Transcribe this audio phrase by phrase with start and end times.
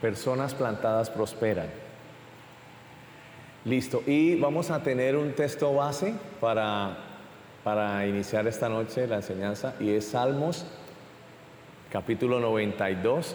[0.00, 1.68] Personas plantadas prosperan.
[3.66, 4.02] Listo.
[4.06, 10.06] Y vamos a tener un texto base para, iniciar esta noche la enseñanza y es
[10.10, 10.64] Salmos
[11.90, 13.34] capítulo 92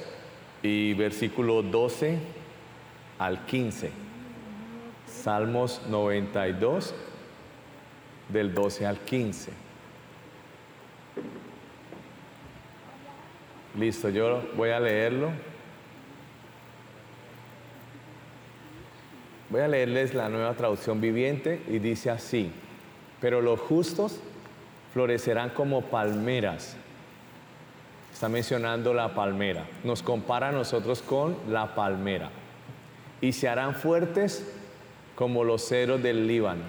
[0.64, 2.18] y versículo 12
[3.20, 3.92] al 15.
[5.06, 6.94] Salmos 92
[8.30, 9.52] del 12 al 15.
[13.78, 15.51] Listo, yo voy a leerlo.
[19.52, 22.54] Voy a leerles la nueva traducción viviente y dice así,
[23.20, 24.22] pero los justos
[24.94, 26.78] florecerán como palmeras.
[28.14, 29.66] Está mencionando la palmera.
[29.84, 32.30] Nos compara a nosotros con la palmera.
[33.20, 34.50] Y se harán fuertes
[35.16, 36.64] como los ceros del Líbano.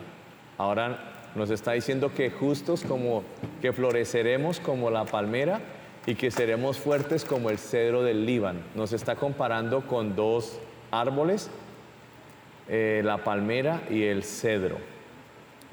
[0.58, 3.22] Ahora nos está diciendo que justos como
[3.60, 5.60] que floreceremos como la palmera
[6.04, 8.58] y que seremos fuertes como el cedro del Líbano.
[8.74, 10.58] Nos está comparando con dos
[10.90, 11.48] árboles
[12.68, 14.78] eh, la palmera y el cedro.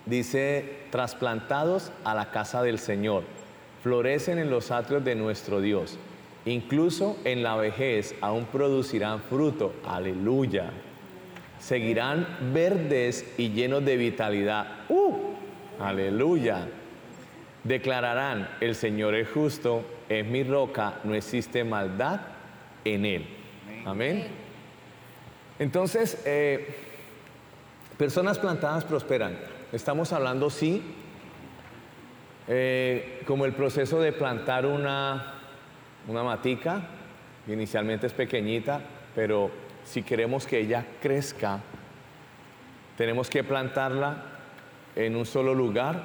[0.06, 3.24] Dice, trasplantados a la casa del Señor,
[3.84, 5.98] florecen en los atrios de nuestro Dios.
[6.46, 9.74] Incluso en la vejez aún producirán fruto.
[9.86, 10.72] Aleluya.
[11.60, 14.86] Seguirán verdes y llenos de vitalidad.
[14.90, 15.36] ¡Uh!
[15.80, 16.68] Aleluya.
[17.64, 22.22] Declararán, el Señor es justo, es mi roca, no existe maldad
[22.86, 23.26] en él.
[23.86, 24.49] Amén.
[25.60, 26.74] Entonces, eh,
[27.98, 29.38] personas plantadas prosperan.
[29.74, 30.82] Estamos hablando, sí,
[32.48, 35.34] eh, como el proceso de plantar una,
[36.08, 36.82] una matica,
[37.48, 38.82] inicialmente es pequeñita,
[39.14, 39.52] pero
[39.84, 41.60] si queremos que ella crezca,
[42.98, 44.24] tenemos que plantarla
[44.96, 46.04] en un solo lugar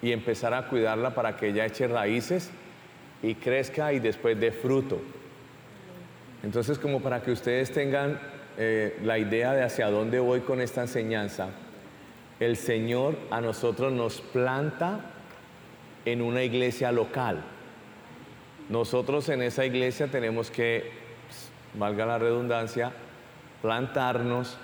[0.00, 2.50] y empezar a cuidarla para que ella eche raíces
[3.22, 5.00] y crezca y después dé fruto.
[6.42, 8.18] Entonces, como para que ustedes tengan
[8.58, 11.48] eh, la idea de hacia dónde voy con esta enseñanza,
[12.40, 15.00] el Señor a nosotros nos planta
[16.04, 17.42] en una iglesia local.
[18.68, 20.90] Nosotros en esa iglesia tenemos que,
[21.26, 22.92] pues, valga la redundancia,
[23.60, 24.58] plantarnos,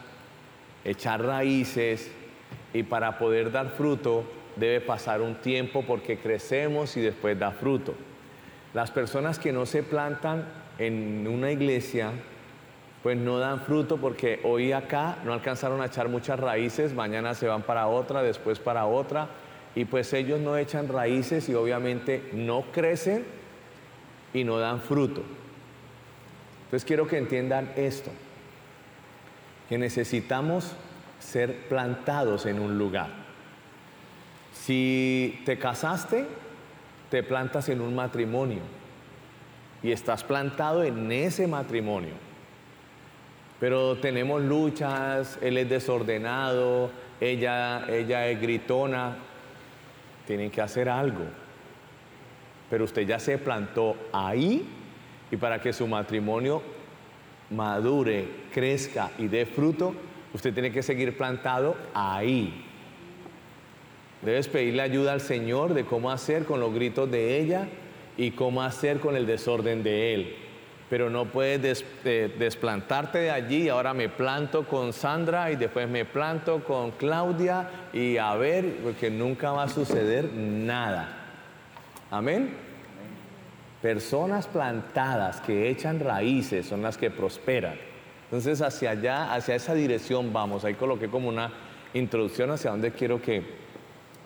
[0.85, 2.11] echar raíces
[2.73, 4.25] y para poder dar fruto
[4.57, 7.95] debe pasar un tiempo porque crecemos y después da fruto.
[8.75, 10.45] Las personas que no se plantan
[10.79, 12.13] en una iglesia
[13.03, 17.47] pues no dan fruto porque hoy acá no alcanzaron a echar muchas raíces, mañana se
[17.47, 19.29] van para otra, después para otra,
[19.75, 23.25] y pues ellos no echan raíces y obviamente no crecen
[24.35, 25.23] y no dan fruto.
[26.65, 28.11] Entonces quiero que entiendan esto,
[29.69, 30.73] que necesitamos
[31.21, 33.11] ser plantados en un lugar.
[34.53, 36.27] Si te casaste,
[37.11, 38.61] te plantas en un matrimonio
[39.83, 42.28] y estás plantado en ese matrimonio
[43.61, 49.17] pero tenemos luchas, él es desordenado, ella, ella es gritona.
[50.27, 51.25] Tienen que hacer algo.
[52.71, 54.65] Pero usted ya se plantó ahí
[55.31, 56.63] y para que su matrimonio
[57.51, 59.95] madure, crezca y dé fruto,
[60.35, 62.65] usted tiene que seguir plantado ahí.
[64.23, 67.69] Debes pedirle ayuda al Señor de cómo hacer con los gritos de ella
[68.17, 70.48] y cómo hacer con el desorden de él
[70.89, 73.69] pero no puedes eh, desplantarte de allí.
[73.69, 79.11] Ahora me planto con Sandra y después me planto con Claudia y a ver, porque
[79.11, 81.09] nunca va a suceder nada.
[82.11, 82.55] Amén.
[83.83, 87.75] Personas plantadas que echan raíces son las que prosperan.
[88.25, 90.65] Entonces hacia allá, hacia esa dirección vamos.
[90.65, 91.51] Ahí coloqué como una
[91.95, 93.43] introducción hacia donde quiero que,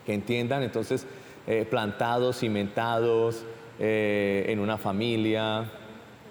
[0.06, 0.62] entiendan.
[0.62, 1.06] Entonces,
[1.46, 3.44] eh, plantados, cimentados
[3.78, 5.70] eh, en una familia,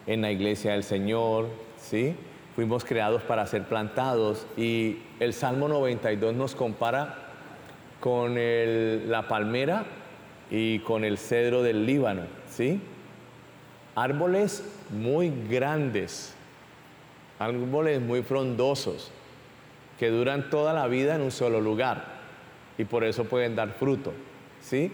[0.08, 1.48] en la iglesia del Señor,
[1.78, 2.16] ¿sí?
[2.56, 7.18] Fuimos creados para ser plantados y el Salmo 92 nos compara
[8.00, 9.86] con la palmera
[10.50, 12.82] y con el cedro del Líbano, ¿sí?
[13.96, 16.34] Árboles muy grandes,
[17.40, 19.12] árboles muy frondosos,
[19.98, 22.20] que duran toda la vida en un solo lugar
[22.78, 24.12] y por eso pueden dar fruto,
[24.60, 24.92] ¿sí?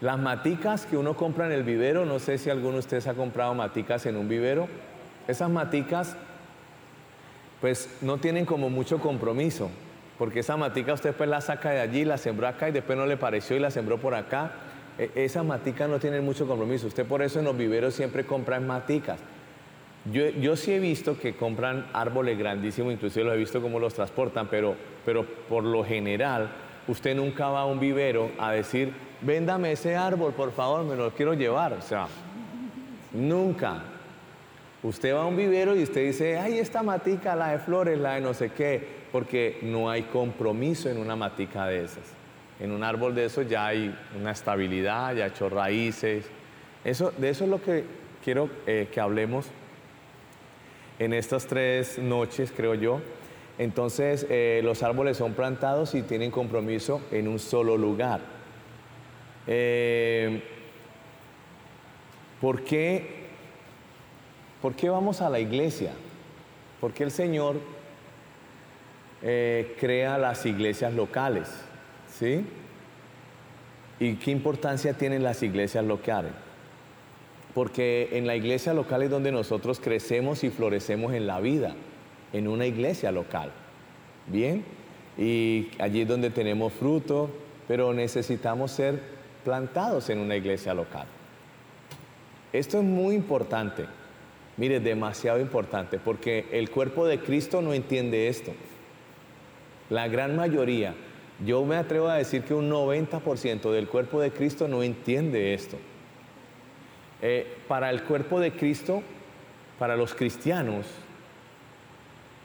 [0.00, 3.14] Las maticas que uno compra en el vivero, no sé si alguno de ustedes ha
[3.14, 4.66] comprado maticas en un vivero,
[5.28, 6.16] esas maticas
[7.60, 9.70] pues no tienen como mucho compromiso,
[10.18, 13.04] porque esa matica usted pues la saca de allí, la sembró acá y después no
[13.04, 14.52] le pareció y la sembró por acá.
[14.98, 18.58] E, esas maticas no tienen mucho compromiso, usted por eso en los viveros siempre compra
[18.58, 19.18] maticas.
[20.10, 23.92] Yo, yo, sí he visto que compran árboles grandísimos, inclusive los he visto cómo los
[23.92, 24.74] transportan, pero,
[25.04, 26.48] pero por lo general
[26.88, 31.10] usted nunca va a un vivero a decir, véndame ese árbol, por favor, me lo
[31.12, 31.72] quiero llevar.
[31.74, 32.06] O sea,
[33.12, 33.82] nunca.
[34.82, 38.14] Usted va a un vivero y usted dice, ay, esta matica, la de flores, la
[38.14, 38.82] de no sé qué,
[39.12, 42.04] porque no hay compromiso en una matica de esas.
[42.58, 46.26] En un árbol de esos ya hay una estabilidad, ya ha hecho raíces.
[46.82, 47.84] Eso, de eso es lo que
[48.24, 49.46] quiero eh, que hablemos
[50.98, 53.00] en estas tres noches, creo yo.
[53.60, 58.22] Entonces, eh, los árboles son plantados y tienen compromiso en un solo lugar.
[59.46, 60.42] Eh,
[62.40, 63.26] ¿por, qué,
[64.62, 65.92] ¿Por qué vamos a la iglesia?
[66.80, 67.56] ¿Por qué el Señor
[69.20, 71.50] eh, crea las iglesias locales?
[72.18, 72.46] ¿Sí?
[73.98, 76.32] ¿Y qué importancia tienen las iglesias locales?
[77.52, 81.74] Porque en la iglesia local es donde nosotros crecemos y florecemos en la vida,
[82.32, 83.50] en una iglesia local.
[84.26, 84.64] ¿Bien?
[85.18, 87.30] Y allí es donde tenemos fruto,
[87.66, 89.00] pero necesitamos ser
[89.44, 91.06] plantados en una iglesia local.
[92.52, 93.86] Esto es muy importante,
[94.56, 98.52] mire, demasiado importante, porque el cuerpo de Cristo no entiende esto.
[99.88, 100.94] La gran mayoría,
[101.44, 105.76] yo me atrevo a decir que un 90% del cuerpo de Cristo no entiende esto.
[107.22, 109.02] Eh, para el cuerpo de Cristo,
[109.78, 110.86] para los cristianos,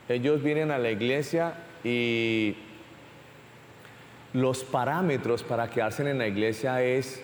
[0.07, 2.55] ellos vienen a la iglesia y
[4.33, 7.23] los parámetros para quedarse en la iglesia es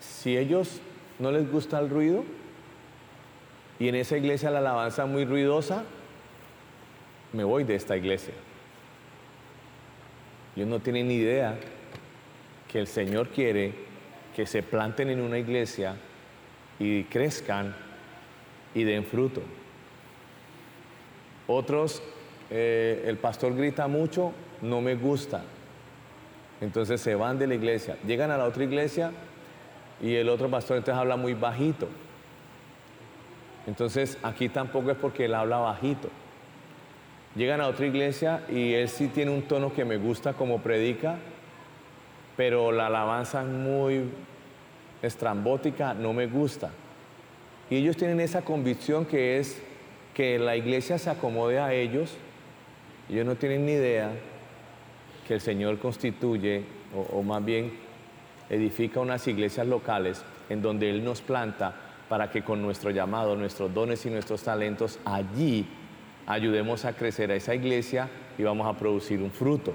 [0.00, 0.80] si ellos
[1.18, 2.24] no les gusta el ruido
[3.78, 5.84] y en esa iglesia la alabanza muy ruidosa,
[7.32, 8.34] me voy de esta iglesia.
[10.54, 11.58] Ellos no tienen ni idea
[12.70, 13.74] que el Señor quiere
[14.34, 15.96] que se planten en una iglesia
[16.78, 17.74] y crezcan
[18.74, 19.42] y den fruto.
[21.52, 22.02] Otros,
[22.50, 24.32] eh, el pastor grita mucho,
[24.62, 25.42] no me gusta.
[26.62, 29.10] Entonces se van de la iglesia, llegan a la otra iglesia
[30.00, 31.88] y el otro pastor entonces habla muy bajito.
[33.66, 36.08] Entonces aquí tampoco es porque él habla bajito.
[37.34, 41.16] Llegan a otra iglesia y él sí tiene un tono que me gusta como predica,
[42.36, 44.04] pero la alabanza es muy
[45.02, 46.70] estrambótica, no me gusta.
[47.68, 49.62] Y ellos tienen esa convicción que es
[50.14, 52.16] que la iglesia se acomode a ellos.
[53.08, 54.10] Ellos no tienen ni idea
[55.26, 56.64] que el Señor constituye,
[56.94, 57.72] o, o más bien
[58.50, 61.74] edifica unas iglesias locales en donde Él nos planta
[62.08, 65.66] para que con nuestro llamado, nuestros dones y nuestros talentos allí
[66.26, 69.72] ayudemos a crecer a esa iglesia y vamos a producir un fruto.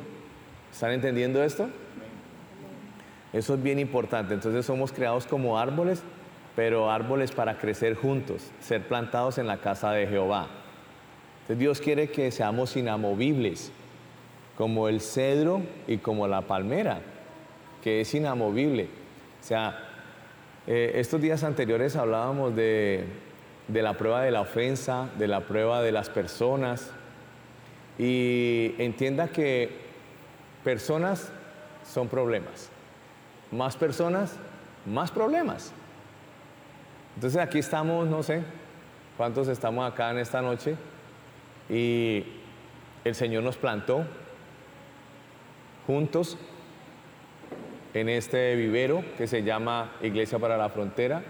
[0.71, 1.69] ¿Están entendiendo esto?
[3.33, 4.33] Eso es bien importante.
[4.33, 6.03] Entonces somos creados como árboles,
[6.57, 10.47] pero árboles para crecer juntos, ser plantados en la casa de Jehová.
[11.41, 13.71] Entonces Dios quiere que seamos inamovibles,
[14.57, 17.01] como el cedro y como la palmera,
[17.83, 18.85] que es inamovible.
[19.39, 19.77] O sea,
[20.65, 23.05] eh, estos días anteriores hablábamos de,
[23.67, 26.91] de la prueba de la ofensa, de la prueba de las personas,
[27.99, 29.69] y entienda que
[30.63, 31.31] personas
[31.85, 32.71] son problemas
[33.51, 34.33] más personas,
[34.85, 35.71] más problemas.
[37.17, 38.43] Entonces aquí estamos, no sé
[39.17, 40.75] cuántos estamos acá en esta noche
[41.67, 42.23] y
[43.03, 44.05] el Señor nos plantó
[45.87, 46.37] juntos
[47.95, 51.23] en este vivero que se llama Iglesia para la Frontera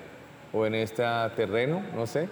[0.51, 1.06] o en este
[1.38, 2.28] terreno, no sé.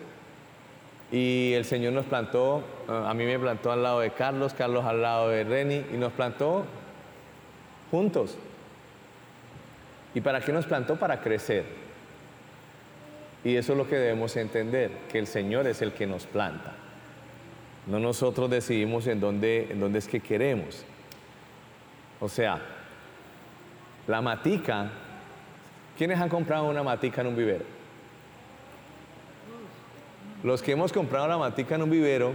[1.10, 5.02] Y el Señor nos plantó, a mí me plantó al lado de Carlos, Carlos al
[5.02, 6.66] lado de Reni y nos plantó
[7.90, 8.38] juntos.
[10.14, 10.98] ¿Y para qué nos plantó?
[10.98, 11.85] Para crecer.
[13.46, 16.74] Y eso es lo que debemos entender, que el Señor es el que nos planta.
[17.86, 20.84] No nosotros decidimos en dónde, en dónde es que queremos.
[22.20, 22.60] O sea,
[24.08, 24.90] la matica,
[25.96, 27.66] ¿quiénes han comprado una matica en un vivero?
[30.42, 32.34] Los que hemos comprado la matica en un vivero,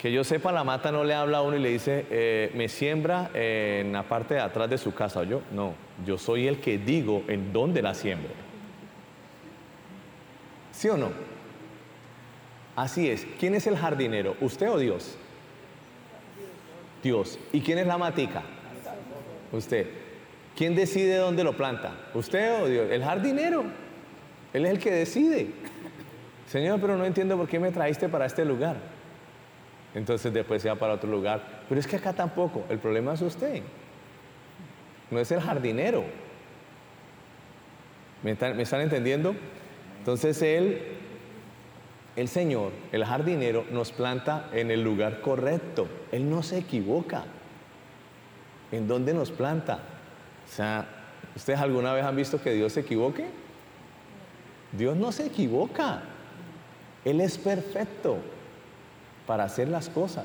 [0.00, 2.68] que yo sepa, la mata no le habla a uno y le dice, eh, me
[2.68, 5.24] siembra en la parte de atrás de su casa.
[5.24, 5.74] yo, no,
[6.06, 8.47] yo soy el que digo en dónde la siembro.
[10.78, 11.10] ¿Sí o no?
[12.76, 13.26] Así es.
[13.40, 14.36] ¿Quién es el jardinero?
[14.40, 15.16] ¿Usted o Dios?
[17.02, 17.36] Dios.
[17.52, 18.44] ¿Y quién es la matica?
[19.50, 19.88] Usted.
[20.56, 22.10] ¿Quién decide dónde lo planta?
[22.14, 22.92] ¿Usted o Dios?
[22.92, 23.64] El jardinero.
[24.52, 25.50] Él es el que decide.
[26.46, 28.76] Señor, pero no entiendo por qué me traíste para este lugar.
[29.96, 31.64] Entonces después se va para otro lugar.
[31.68, 32.64] Pero es que acá tampoco.
[32.68, 33.62] El problema es usted.
[35.10, 36.04] No es el jardinero.
[38.22, 39.34] ¿Me están, entendiendo?
[40.08, 40.80] Entonces Él,
[42.16, 45.86] el Señor, el jardinero, nos planta en el lugar correcto.
[46.12, 47.24] Él no se equivoca.
[48.72, 49.80] ¿En dónde nos planta?
[50.46, 50.88] O sea,
[51.36, 53.26] ¿ustedes alguna vez han visto que Dios se equivoque?
[54.72, 56.00] Dios no se equivoca.
[57.04, 58.16] Él es perfecto
[59.26, 60.24] para hacer las cosas.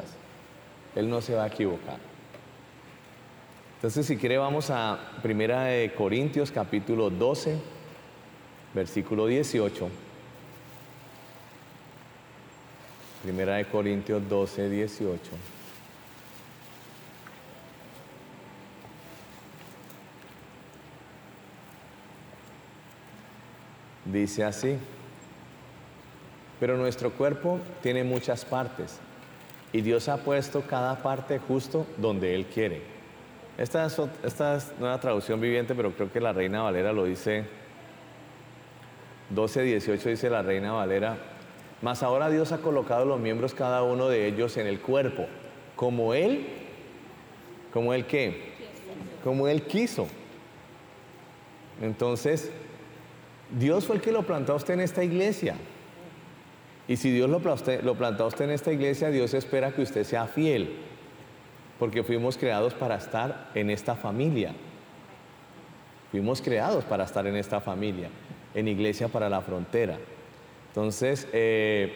[0.95, 1.97] Él no se va a equivocar.
[3.75, 7.72] Entonces, si quiere, vamos a Primera de Corintios capítulo 12,
[8.73, 9.89] versículo 18.
[13.23, 15.21] Primera de Corintios 12, 18.
[24.05, 24.77] Dice así,
[26.59, 28.99] pero nuestro cuerpo tiene muchas partes
[29.71, 32.81] y Dios ha puesto cada parte justo donde Él quiere.
[33.57, 37.45] Esta es, esta es una traducción viviente, pero creo que la Reina Valera lo dice
[39.33, 41.17] 12, 18 dice la Reina Valera,
[41.81, 45.25] mas ahora Dios ha colocado los miembros cada uno de ellos en el cuerpo,
[45.75, 46.47] como Él,
[47.73, 48.53] como Él qué,
[49.23, 50.07] como Él quiso.
[51.81, 52.51] Entonces,
[53.57, 55.55] Dios fue el que lo plantó a usted en esta iglesia.
[56.87, 60.27] Y si Dios lo plantó, a usted en esta iglesia, Dios espera que usted sea
[60.27, 60.75] fiel,
[61.79, 64.53] porque fuimos creados para estar en esta familia.
[66.11, 68.09] Fuimos creados para estar en esta familia,
[68.53, 69.97] en Iglesia para la Frontera.
[70.69, 71.93] Entonces, eh,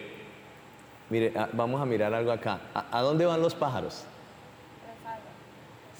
[1.09, 2.59] mire, ah, vamos a mirar algo acá.
[2.73, 4.03] ¿A, dónde van los pájaros?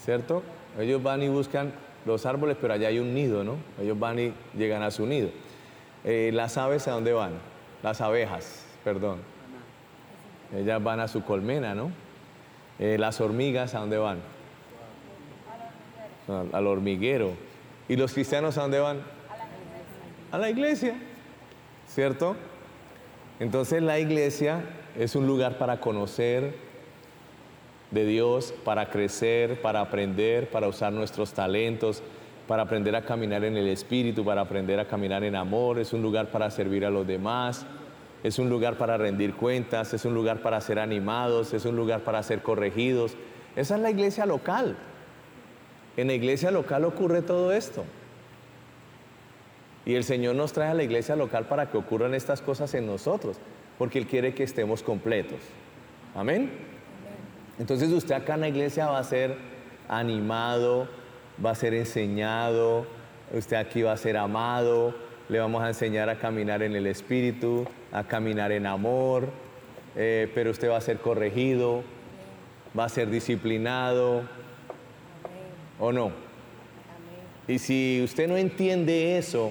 [0.04, 0.42] ¿Cierto?
[0.78, 1.72] Ellos van y buscan
[2.06, 3.56] los árboles, pero allá hay un nido, ¿no?
[3.80, 5.30] Ellos van y llegan a su nido.
[6.04, 7.32] Eh, las aves, ¿a dónde van?
[7.82, 9.18] Las abejas, perdón.
[10.56, 11.90] Ellas van a su colmena, ¿no?
[12.78, 14.20] Eh, las hormigas, ¿a dónde van?
[16.52, 17.32] Al hormiguero.
[17.88, 19.17] ¿Y los cristianos a dónde van?
[20.30, 20.94] A la iglesia.
[21.86, 22.36] ¿Cierto?
[23.40, 24.62] Entonces la iglesia
[24.98, 26.54] es un lugar para conocer
[27.90, 32.02] de Dios, para crecer, para aprender, para usar nuestros talentos,
[32.46, 36.02] para aprender a caminar en el Espíritu, para aprender a caminar en amor, es un
[36.02, 37.64] lugar para servir a los demás,
[38.22, 42.00] es un lugar para rendir cuentas, es un lugar para ser animados, es un lugar
[42.00, 43.14] para ser corregidos.
[43.56, 44.76] Esa es la iglesia local.
[45.96, 47.84] En la iglesia local ocurre todo esto.
[49.88, 52.86] Y el Señor nos trae a la iglesia local para que ocurran estas cosas en
[52.86, 53.38] nosotros,
[53.78, 55.38] porque Él quiere que estemos completos.
[56.14, 56.50] Amén.
[57.58, 59.34] Entonces usted acá en la iglesia va a ser
[59.88, 60.88] animado,
[61.42, 62.86] va a ser enseñado,
[63.32, 64.94] usted aquí va a ser amado,
[65.30, 69.30] le vamos a enseñar a caminar en el Espíritu, a caminar en amor,
[69.96, 71.82] eh, pero usted va a ser corregido,
[72.78, 74.20] va a ser disciplinado,
[75.80, 76.12] ¿o no?
[77.46, 79.50] Y si usted no entiende eso,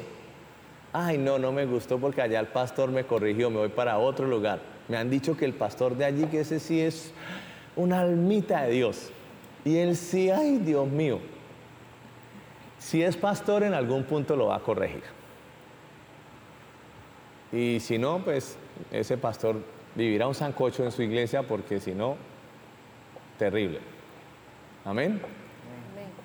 [0.93, 4.27] ay no, no me gustó porque allá el pastor me corrigió, me voy para otro
[4.27, 4.59] lugar.
[4.87, 7.11] Me han dicho que el pastor de allí, que ese sí es
[7.75, 9.11] una almita de Dios.
[9.65, 11.19] Y él sí, ay Dios mío,
[12.79, 15.03] si es pastor, en algún punto lo va a corregir.
[17.51, 18.57] Y si no, pues
[18.91, 19.57] ese pastor
[19.95, 22.17] vivirá un sancocho en su iglesia porque si no,
[23.37, 23.79] terrible.
[24.85, 25.19] Amén.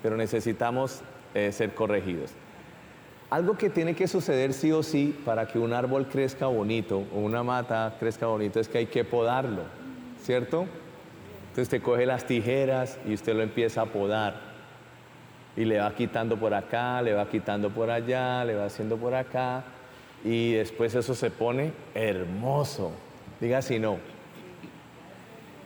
[0.03, 1.01] Pero necesitamos
[1.35, 2.33] eh, ser corregidos.
[3.33, 7.19] Algo que tiene que suceder sí o sí para que un árbol crezca bonito o
[7.21, 9.63] una mata crezca bonito es que hay que podarlo,
[10.23, 10.67] ¿cierto?
[11.41, 14.35] Entonces usted coge las tijeras y usted lo empieza a podar
[15.57, 19.15] y le va quitando por acá, le va quitando por allá, le va haciendo por
[19.15, 19.65] acá
[20.23, 22.93] y después eso se pone hermoso.
[23.41, 23.97] Diga si no.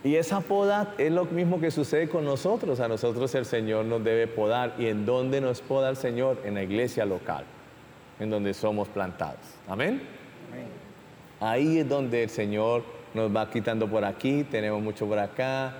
[0.05, 2.79] Y esa poda es lo mismo que sucede con nosotros.
[2.79, 4.73] A nosotros el Señor nos debe podar.
[4.79, 6.39] ¿Y en dónde nos poda el Señor?
[6.45, 7.43] En la iglesia local,
[8.19, 9.39] en donde somos plantados.
[9.67, 10.01] Amén.
[11.39, 12.83] Ahí es donde el Señor
[13.13, 15.75] nos va quitando por aquí, tenemos mucho por acá,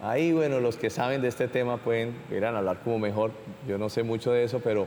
[0.00, 3.32] Ahí, bueno, los que saben de este tema pueden a hablar como mejor.
[3.66, 4.86] Yo no sé mucho de eso, pero,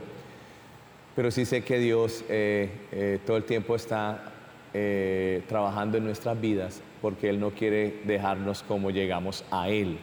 [1.14, 4.32] pero sí sé que Dios eh, eh, todo el tiempo está
[4.72, 9.98] eh, trabajando en nuestras vidas porque Él no quiere dejarnos como llegamos a Él.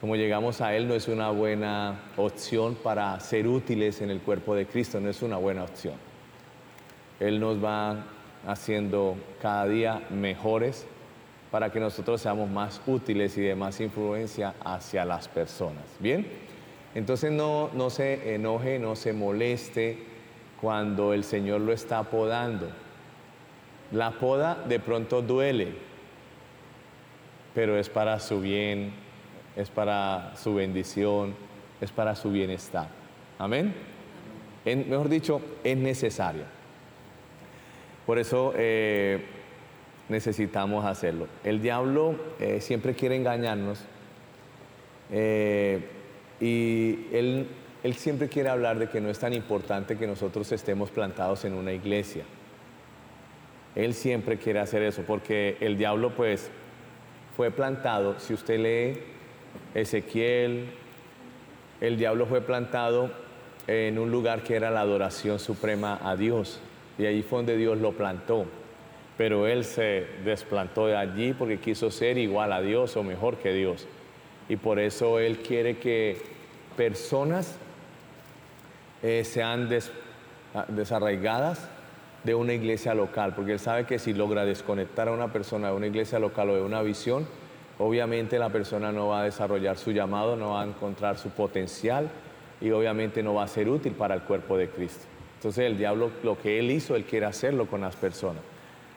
[0.00, 4.54] Como llegamos a Él no es una buena opción para ser útiles en el cuerpo
[4.54, 5.94] de Cristo, no es una buena opción.
[7.18, 8.06] Él nos va
[8.46, 10.86] haciendo cada día mejores
[11.50, 15.84] para que nosotros seamos más útiles y de más influencia hacia las personas.
[15.98, 16.26] ¿Bien?
[16.94, 19.98] Entonces no, no se enoje, no se moleste
[20.62, 22.70] cuando el Señor lo está podando.
[23.92, 25.74] La poda de pronto duele,
[27.54, 28.92] pero es para su bien,
[29.56, 31.34] es para su bendición,
[31.80, 32.88] es para su bienestar.
[33.38, 33.74] Amén.
[34.64, 36.44] mejor dicho, es necesario.
[38.06, 39.24] Por eso eh,
[40.08, 41.26] necesitamos hacerlo.
[41.44, 43.80] El diablo eh, siempre quiere engañarnos
[45.10, 45.80] eh,
[46.40, 47.48] y él
[47.82, 51.54] él siempre quiere hablar de que no es tan importante que nosotros estemos plantados en
[51.54, 52.24] una iglesia.
[53.74, 56.50] Él siempre quiere hacer eso, porque el diablo pues
[57.36, 59.00] fue plantado, si usted lee
[59.74, 60.66] Ezequiel,
[61.80, 63.10] el diablo fue plantado
[63.66, 66.60] en un lugar que era la adoración suprema a Dios,
[66.98, 68.46] y allí fue donde Dios lo plantó.
[69.16, 73.52] Pero él se desplantó de allí porque quiso ser igual a Dios o mejor que
[73.52, 73.86] Dios.
[74.48, 76.20] Y por eso él quiere que
[76.76, 77.56] personas
[79.02, 79.68] eh, sean
[80.54, 81.68] ah, desarraigadas
[82.24, 85.76] de una iglesia local, porque él sabe que si logra desconectar a una persona de
[85.76, 87.26] una iglesia local o de una visión,
[87.80, 92.10] obviamente la persona no va a desarrollar su llamado, no va a encontrar su potencial
[92.60, 95.06] y obviamente no va a ser útil para el cuerpo de Cristo.
[95.36, 98.42] Entonces el diablo lo que él hizo, él quiere hacerlo con las personas.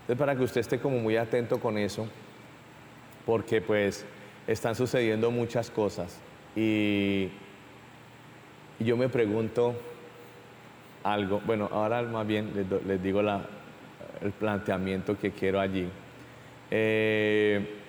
[0.02, 2.06] Entonces para que usted esté como muy atento con eso,
[3.26, 4.06] porque pues
[4.48, 6.20] están sucediendo muchas cosas
[6.54, 7.30] y,
[8.80, 9.76] yo me pregunto,
[11.04, 11.42] algo.
[11.46, 12.52] Bueno, ahora más bien
[12.86, 15.88] les, digo el planteamiento que quiero allí.
[16.70, 17.83] Eh,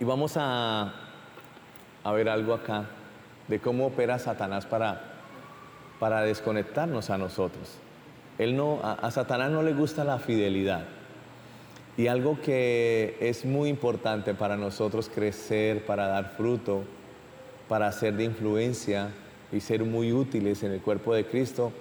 [0.00, 0.92] y vamos a,
[2.02, 2.86] a, ver algo acá
[3.48, 5.00] de cómo opera Satanás para,
[5.98, 7.78] para desconectarnos a nosotros.
[8.38, 10.84] Él no, a Satanás no le gusta la fidelidad.
[11.96, 16.82] Y algo que es muy importante para nosotros crecer, para dar fruto,
[17.68, 19.10] para ser de influencia
[19.52, 21.72] y ser muy útiles en el cuerpo de Cristo,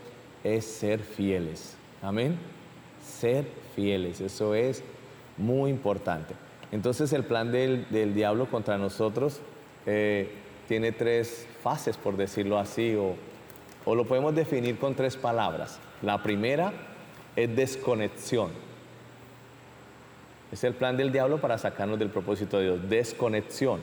[0.44, 1.76] es ser fieles.
[2.04, 2.38] Amén.
[3.04, 4.84] Ser fieles, eso es
[5.38, 6.36] muy importante.
[6.74, 9.42] Entonces el plan del, diablo contra nosotros
[9.86, 10.32] eh,
[10.68, 13.14] tiene tres fases, por decirlo así, o,
[13.86, 15.80] o lo podemos definir con tres palabras.
[16.02, 16.74] La primera
[17.36, 18.50] es desconexión.
[20.52, 22.90] Es el plan del diablo para sacarnos del propósito de Dios.
[22.90, 23.80] Desconexión.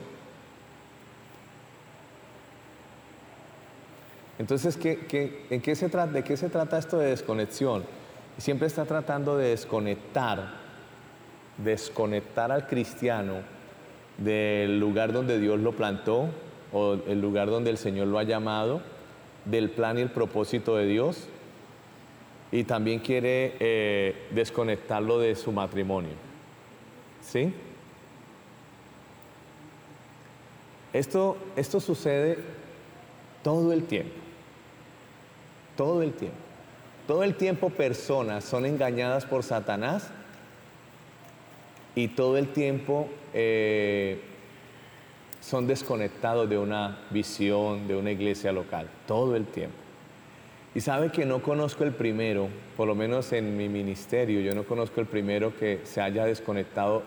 [4.37, 7.85] Entonces, ¿qué, qué ¿de qué se trata esto de desconexión?
[8.37, 10.60] Siempre está tratando de desconectar,
[11.57, 13.35] desconectar al cristiano
[14.17, 16.29] del lugar donde Dios lo plantó
[16.73, 18.81] o el lugar donde el Señor lo ha llamado,
[19.45, 21.27] del plan y el propósito de Dios,
[22.51, 26.13] y también quiere eh, desconectarlo de su matrimonio.
[27.21, 27.53] ¿Sí?
[30.93, 32.37] Esto, esto sucede
[33.43, 34.21] todo el tiempo
[35.81, 36.37] todo el tiempo.
[37.07, 40.11] Todo el tiempo personas son engañadas por Satanás
[41.95, 44.19] y todo el tiempo eh,
[45.41, 48.87] son desconectados de una visión, de una iglesia local.
[49.07, 49.75] Todo el tiempo.
[50.73, 54.63] Y sabe que no conozco el primero, por lo menos en mi ministerio, yo no
[54.63, 57.03] conozco el primero que se haya desconectado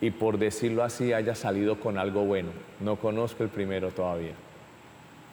[0.00, 2.48] y por decirlo así haya salido con algo bueno.
[2.80, 4.32] No conozco el primero todavía.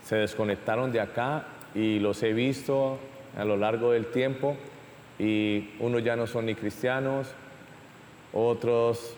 [0.04, 2.98] Se desconectaron de acá y los he visto
[3.38, 4.58] a lo largo del tiempo
[5.18, 7.30] y unos ya no son ni cristianos,
[8.34, 9.16] otros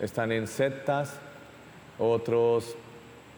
[0.00, 1.18] están en sectas,
[1.98, 2.76] otros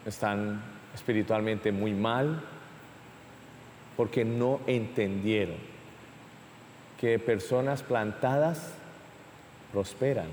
[0.05, 0.61] están
[0.93, 2.41] espiritualmente muy mal
[3.97, 5.57] porque no entendieron
[6.99, 8.73] que personas plantadas
[9.71, 10.27] prosperan.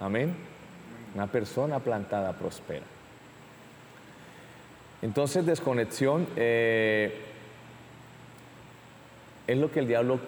[0.00, 0.34] Amén.
[1.14, 2.84] Una persona plantada prospera.
[5.02, 7.14] Entonces desconexión eh,
[9.46, 10.18] es lo que el diablo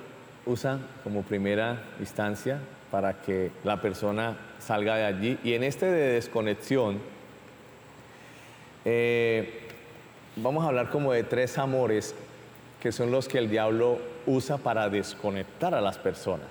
[0.44, 5.38] usa como primera instancia para que la persona salga de allí.
[5.42, 7.00] Y en este de desconexión,
[8.84, 9.68] eh,
[10.36, 12.14] vamos a hablar como de tres amores
[12.80, 16.48] que son los que el diablo usa para desconectar a las personas.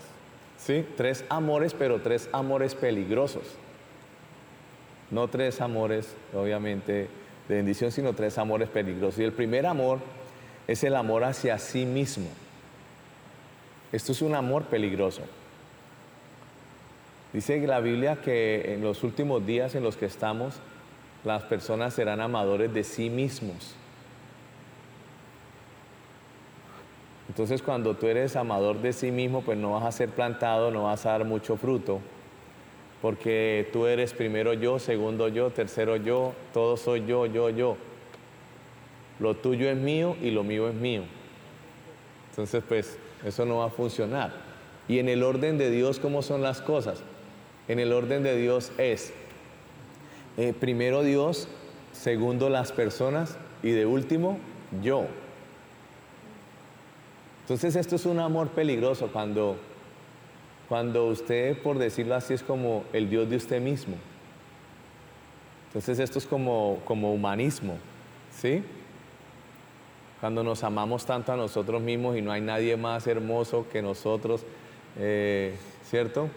[0.57, 0.85] ¿Sí?
[0.97, 3.43] Tres amores, pero tres amores peligrosos.
[5.11, 7.07] No tres amores, obviamente,
[7.47, 9.19] de bendición, sino tres amores peligrosos.
[9.19, 9.99] Y el primer amor
[10.67, 12.27] es el amor hacia sí mismo.
[13.91, 15.21] Esto es un amor peligroso.
[17.35, 20.55] Dice la Biblia que en los últimos días en los que estamos,
[21.25, 23.75] las personas serán amadores de sí mismos.
[27.27, 30.83] Entonces cuando tú eres amador de sí mismo, pues no vas a ser plantado, no
[30.83, 31.99] vas a dar mucho fruto
[33.01, 37.75] porque tú eres primero yo, segundo yo, tercero yo, todo soy yo, yo, yo.
[39.19, 41.03] Lo tuyo es mío y lo mío es mío.
[42.29, 44.31] Entonces, pues, eso no va a funcionar.
[44.87, 47.03] Y en el orden de Dios, ¿cómo son las cosas?
[47.67, 49.13] En el orden de Dios es,
[50.37, 51.47] eh, primero Dios,
[51.91, 54.37] segundo las personas y de último
[54.81, 55.05] yo.
[57.41, 59.57] Entonces esto es un amor peligroso cuando
[60.67, 63.95] cuando usted, por decirlo así, es como el Dios de usted mismo.
[65.67, 67.77] Entonces esto es como, como humanismo,
[68.31, 68.63] ¿sí?
[70.19, 74.43] cuando nos amamos tanto a nosotros mismos y no hay nadie más hermoso que nosotros,
[74.97, 76.29] eh, ¿cierto?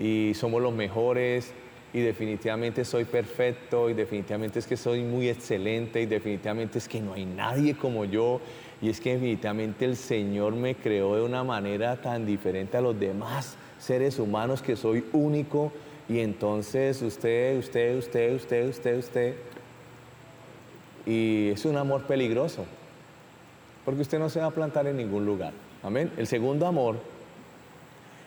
[0.00, 1.52] Y somos los mejores
[1.92, 7.00] y definitivamente soy perfecto y definitivamente es que soy muy excelente y definitivamente es que
[7.00, 8.40] no hay nadie como yo
[8.80, 12.98] y es que definitivamente el Señor me creó de una manera tan diferente a los
[12.98, 15.72] demás seres humanos que soy único
[16.08, 19.34] y entonces usted, usted, usted, usted, usted, usted
[21.06, 22.66] y es un amor peligroso
[23.84, 25.52] porque usted no se va a plantar en ningún lugar.
[25.82, 26.12] Amén.
[26.16, 26.96] El segundo amor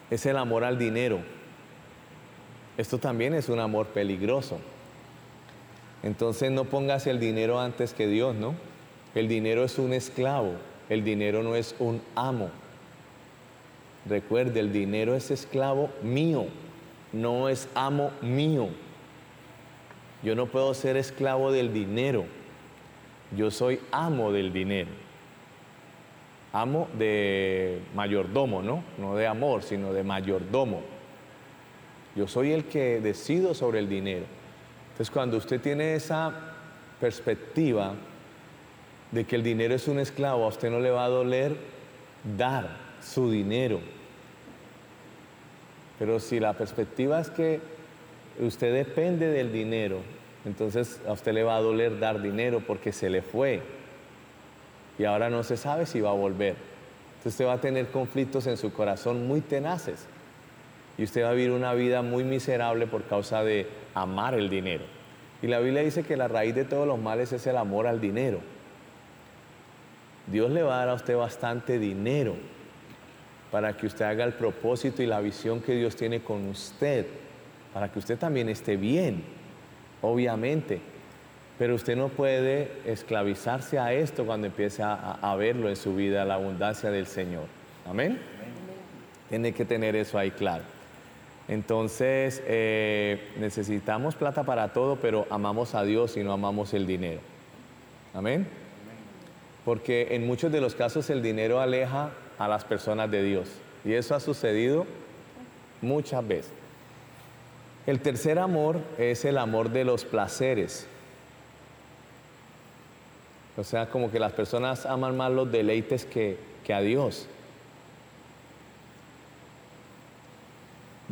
[0.09, 1.19] es el amor al dinero.
[2.77, 4.59] Esto también es un amor peligroso.
[6.01, 8.55] Entonces no pongas el dinero antes que Dios, ¿no?
[9.15, 10.53] El dinero es un esclavo,
[10.89, 12.49] el dinero no es un amo.
[14.07, 16.47] Recuerde, el dinero es esclavo mío,
[17.13, 18.69] no es amo mío.
[20.23, 22.25] Yo no puedo ser esclavo del dinero,
[23.37, 24.89] yo soy amo del dinero.
[26.51, 28.83] Amo de mayordomo, ¿no?
[28.97, 30.81] No de amor, sino de mayordomo.
[32.15, 34.25] Yo soy el que decido sobre el dinero.
[34.91, 36.31] Entonces cuando usted tiene esa
[36.99, 37.95] perspectiva
[39.11, 41.55] de que el dinero es un esclavo, a usted no le va a doler
[42.37, 43.79] dar su dinero.
[45.97, 47.59] Pero si la perspectiva es que
[48.39, 49.99] usted depende del dinero,
[50.45, 53.61] entonces a usted le va a doler dar dinero porque se le fue
[54.99, 56.55] y ahora no se sabe si va a volver.
[57.17, 60.07] Entonces usted va a tener conflictos en su corazón muy tenaces
[60.97, 64.83] y usted va a vivir una vida muy miserable por causa de amar el dinero.
[65.41, 67.99] Y la Biblia dice que la raíz de todos los males es el amor al
[67.99, 68.39] dinero.
[70.27, 72.35] Dios le va a dar a usted bastante dinero
[73.51, 77.05] para que usted haga el propósito y la visión que Dios tiene con usted,
[77.73, 79.23] para que usted también esté bien,
[80.01, 80.79] obviamente.
[81.59, 86.35] Pero usted no puede esclavizarse a esto cuando empiece a, verlo en su vida, la
[86.35, 87.43] abundancia del Señor.
[87.85, 88.19] Amén.
[89.29, 90.63] Tiene que tener eso ahí claro.
[91.47, 97.19] Entonces, eh, necesitamos plata para todo, pero amamos a Dios y no amamos el dinero.
[98.13, 98.47] Amén.
[99.65, 103.49] Porque en muchos de los casos el dinero aleja a las personas de Dios.
[103.83, 104.85] Y eso ha sucedido
[105.81, 106.51] muchas veces.
[107.85, 110.87] El tercer amor es el amor de los placeres.
[113.57, 117.27] O sea, como que las personas aman más los deleites que, que a Dios.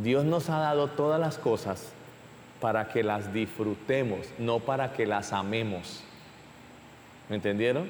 [0.02, 1.90] Dios nos ha dado todas las cosas
[2.60, 6.04] para que las disfrutemos, no para que las amemos.
[7.30, 7.90] ¿Me entendieron?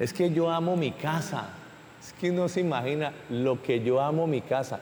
[0.00, 1.50] Es que yo amo mi casa.
[2.00, 4.80] Es que no se imagina lo que yo amo mi casa.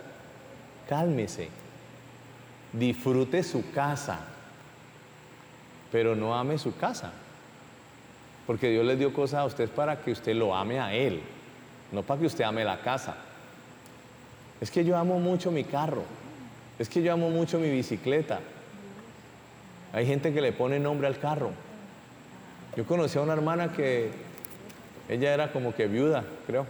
[0.88, 1.48] Cálmese.
[2.72, 4.20] Disfrute su casa,
[5.90, 7.12] pero no ame su casa.
[8.46, 11.20] Porque Dios le dio cosas a usted para que usted lo ame a Él,
[11.92, 13.16] no para que usted ame la casa.
[14.60, 16.04] Es que yo amo mucho mi carro.
[16.80, 18.40] Es que yo amo mucho mi bicicleta.
[19.92, 21.50] Hay gente que le pone nombre al carro.
[22.74, 24.10] Yo conocí a una hermana que
[25.06, 26.66] ella era como que viuda, creo.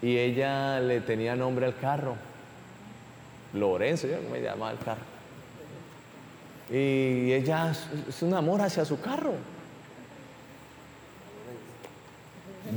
[0.00, 2.14] Y ella le tenía nombre al carro.
[3.52, 5.02] Lorenzo, yo me llamaba el carro.
[6.70, 7.72] Y ella
[8.08, 9.32] es un amor hacia su carro.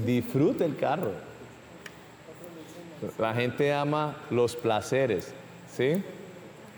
[0.04, 1.12] Disfrute el carro.
[3.20, 5.37] La gente ama los placeres.
[5.78, 5.84] ¿Sí?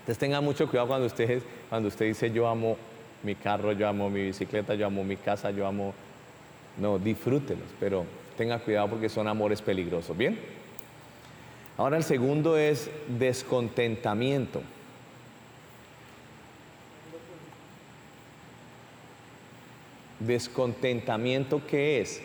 [0.00, 2.76] Entonces tenga mucho cuidado cuando usted, cuando usted dice yo amo
[3.22, 5.94] mi carro, yo amo mi bicicleta, yo amo mi casa, yo amo...
[6.76, 8.04] No, disfrútelos, pero
[8.36, 10.14] tenga cuidado porque son amores peligrosos.
[10.14, 10.38] ¿Bien?
[11.78, 14.60] Ahora el segundo es descontentamiento.
[20.18, 22.20] Descontentamiento, ¿qué es?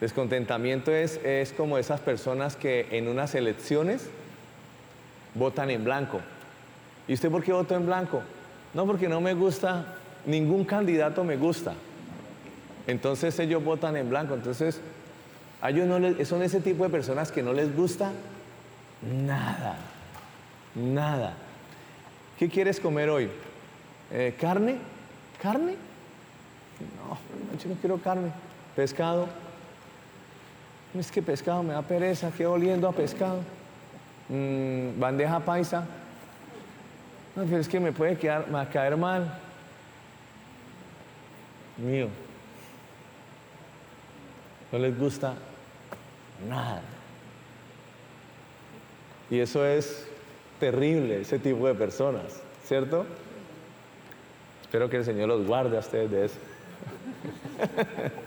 [0.00, 4.10] Descontentamiento es, es como esas personas que en unas elecciones
[5.34, 6.20] votan en blanco.
[7.06, 8.22] ¿Y usted por qué votó en blanco?
[8.72, 9.84] No, porque no me gusta,
[10.26, 11.74] ningún candidato me gusta.
[12.86, 14.34] Entonces ellos votan en blanco.
[14.34, 14.80] Entonces,
[15.60, 18.12] a ellos no les, son ese tipo de personas que no les gusta
[19.02, 19.76] nada,
[20.74, 21.34] nada.
[22.38, 23.30] ¿Qué quieres comer hoy?
[24.10, 24.76] Eh, ¿Carne?
[25.40, 25.76] ¿Carne?
[26.80, 28.32] No, yo no quiero carne.
[28.74, 29.28] ¿Pescado?
[30.98, 33.38] Es que pescado me da pereza, quedo oliendo a pescado.
[34.28, 35.86] Mm, bandeja paisa.
[37.36, 39.38] No, es que me puede quedar, me caer mal.
[41.76, 42.08] Mío.
[44.70, 45.34] No les gusta
[46.48, 46.82] nada.
[49.30, 50.06] Y eso es
[50.60, 53.04] terrible, ese tipo de personas, ¿cierto?
[54.62, 56.38] Espero que el Señor los guarde a ustedes de eso.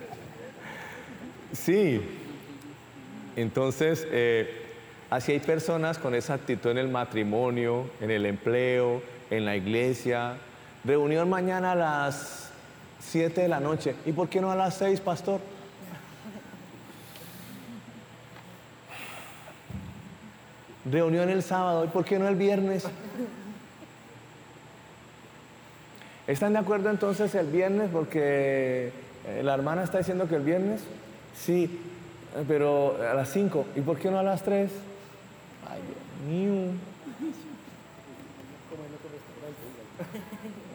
[1.54, 2.02] Sí.
[3.36, 4.67] Entonces, eh,
[5.10, 10.38] así hay personas con esa actitud en el matrimonio, en el empleo, en la iglesia.
[10.84, 12.52] Reunión mañana a las
[13.00, 13.96] 7 de la noche.
[14.06, 15.40] ¿Y por qué no a las 6, pastor?
[20.92, 21.86] Reunión el sábado.
[21.86, 22.86] ¿Y por qué no el viernes?
[26.28, 27.90] ¿Están de acuerdo entonces el viernes?
[27.92, 28.92] Porque
[29.28, 30.82] eh, la hermana está diciendo que el viernes.
[31.36, 31.80] Sí,
[32.48, 33.66] pero a las 5.
[33.76, 34.70] ¿Y por qué no a las 3?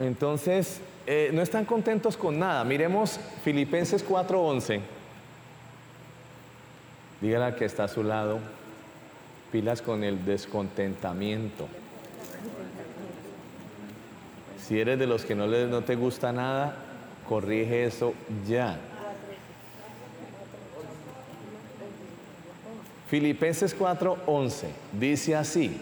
[0.00, 2.64] Entonces, eh, no están contentos con nada.
[2.64, 4.80] Miremos Filipenses 4:11.
[7.20, 8.40] Dígale al que está a su lado,
[9.52, 11.68] pilas con el descontentamiento.
[14.66, 16.76] Si eres de los que no, no te gusta nada,
[17.28, 18.14] corrige eso
[18.48, 18.78] ya.
[23.12, 25.76] Filipenses 4:11 dice así,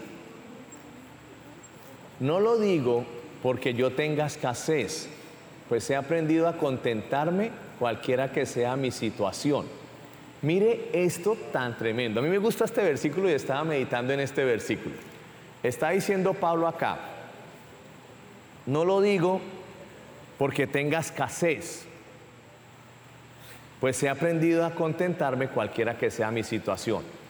[2.19, 3.05] no lo digo
[3.41, 5.07] porque yo tenga escasez,
[5.69, 9.65] pues he aprendido a contentarme cualquiera que sea mi situación.
[10.41, 12.19] Mire esto tan tremendo.
[12.19, 14.95] A mí me gusta este versículo y estaba meditando en este versículo.
[15.63, 16.99] Está diciendo Pablo acá,
[18.65, 19.39] no lo digo
[20.37, 21.85] porque tenga escasez,
[23.79, 27.20] pues he aprendido a contentarme cualquiera que sea mi situación.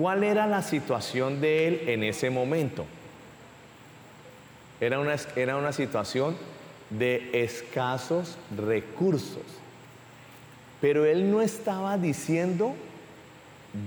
[0.00, 2.86] ¿Cuál era la situación de él en ese momento?
[4.80, 6.38] Era una, era una situación
[6.88, 9.42] de escasos recursos.
[10.80, 12.74] Pero él no estaba diciendo,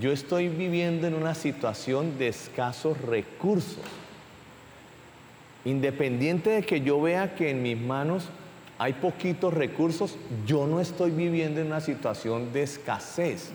[0.00, 3.82] yo estoy viviendo en una situación de escasos recursos.
[5.64, 8.28] Independiente de que yo vea que en mis manos
[8.78, 13.50] hay poquitos recursos, yo no estoy viviendo en una situación de escasez.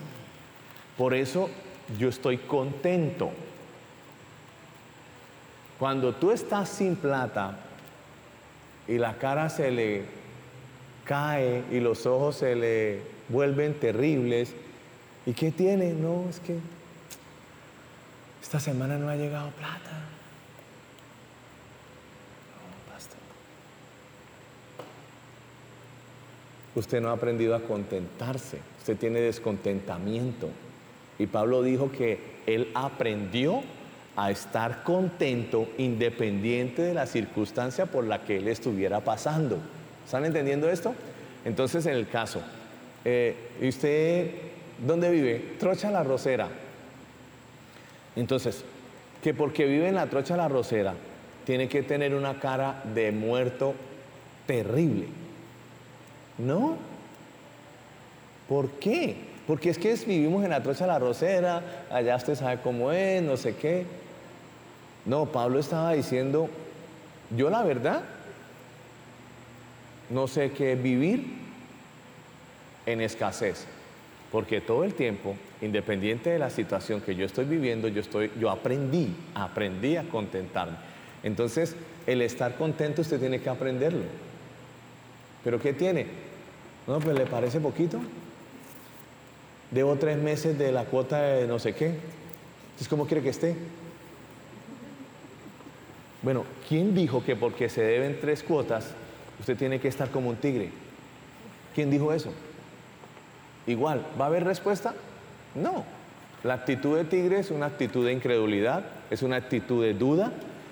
[0.98, 1.50] Por eso
[1.98, 3.32] yo estoy contento.
[5.80, 7.58] Cuando tú estás sin plata
[8.88, 10.04] y la cara se le
[11.06, 14.54] cae y los ojos se le vuelven terribles,
[15.26, 15.94] ¿y qué tiene?
[15.94, 16.58] No, es que
[18.42, 19.92] esta semana no ha llegado plata.
[26.74, 26.80] No.
[26.80, 30.50] Usted no ha aprendido a contentarse, usted tiene descontentamiento.
[31.20, 33.62] Y Pablo dijo que él aprendió
[34.16, 39.60] a estar contento independiente de la circunstancia por la que él estuviera pasando.
[40.06, 40.96] ¿Están entendiendo esto?
[41.46, 42.42] Entonces, en el caso,
[43.06, 44.32] eh, ¿y usted
[44.86, 45.56] dónde vive?
[45.60, 46.50] Trocha la Rosera.
[48.16, 48.64] Entonces,
[49.22, 50.96] que porque vive en la Trocha la Rosera,
[51.46, 53.74] tiene que tener una cara de muerto
[54.46, 55.08] terrible.
[56.38, 56.78] ¿No?
[58.48, 59.29] ¿Por qué?
[59.50, 63.36] Porque es que vivimos en la Trocha la Rosera, allá usted sabe cómo es, no
[63.36, 63.84] sé qué.
[65.08, 66.52] No, Pablo estaba diciendo,
[67.36, 68.04] yo la verdad
[70.12, 71.34] no sé qué es vivir
[72.86, 73.66] en escasez,
[74.32, 78.52] porque todo el tiempo, independiente de la situación que yo estoy viviendo, yo estoy yo
[78.52, 80.78] aprendí, aprendí a contentarme.
[81.24, 84.04] Entonces, el estar contento usted tiene que aprenderlo.
[85.44, 86.06] ¿Pero qué tiene?
[86.86, 88.00] No, pues le parece poquito.
[89.72, 91.88] Debo tres meses de la cuota de no sé qué.
[91.88, 93.56] Entonces, ¿cómo quiere que esté?
[96.22, 98.92] Bueno, ¿quién dijo que porque se deben tres cuotas,
[99.40, 100.70] usted tiene que estar como un tigre?
[101.74, 102.32] ¿Quién dijo eso?
[103.68, 104.94] Igual, ¿va a haber respuesta?
[105.56, 105.86] No.
[106.44, 110.32] La actitud de tigre es una actitud de incredulidad, es una actitud de duda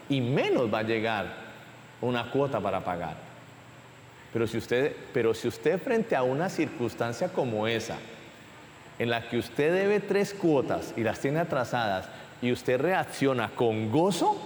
[0.09, 1.33] y menos va a llegar
[2.01, 3.15] una cuota para pagar.
[4.33, 7.97] Pero si usted, pero si usted frente a una circunstancia como esa,
[8.99, 12.07] en la que usted debe tres cuotas y las tiene atrasadas
[12.41, 14.39] y usted reacciona con gozo,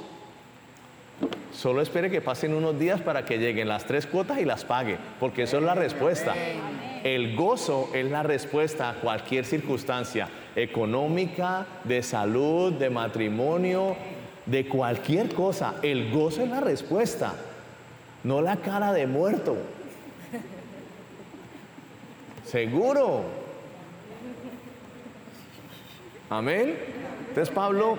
[1.54, 4.98] Solo espere que pasen unos días para que lleguen las tres cuotas y las pague,
[5.20, 6.34] porque eso es la respuesta.
[7.04, 13.96] El gozo es la respuesta a cualquier circunstancia económica, de salud, de matrimonio,
[14.46, 15.76] de cualquier cosa.
[15.82, 17.34] El gozo es la respuesta,
[18.24, 19.58] no la cara de muerto.
[22.46, 23.41] Seguro.
[26.32, 26.78] Amén.
[27.28, 27.98] Entonces Pablo,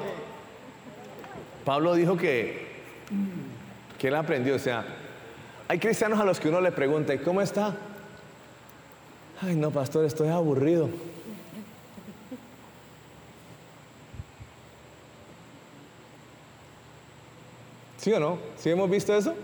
[1.67, 2.67] Pablo dijo que
[4.01, 4.57] él aprendió.
[4.57, 4.87] O sea,
[5.69, 7.77] hay cristianos a los que uno le pregunta, ¿y cómo está?
[9.43, 10.89] Ay, no, pastor, estoy aburrido.
[17.99, 18.39] ¿Sí o no?
[18.57, 19.35] ¿Sí hemos visto eso?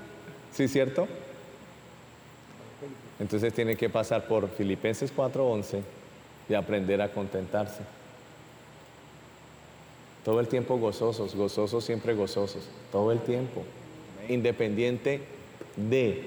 [0.53, 1.07] ¿Sí, cierto?
[3.21, 5.83] Entonces tiene que pasar por Filipenses 4:11
[6.49, 7.83] y aprender a contentarse.
[10.29, 13.63] Todo el tiempo gozosos, gozosos, siempre gozosos, todo el tiempo,
[14.29, 15.23] independiente
[15.75, 16.23] de.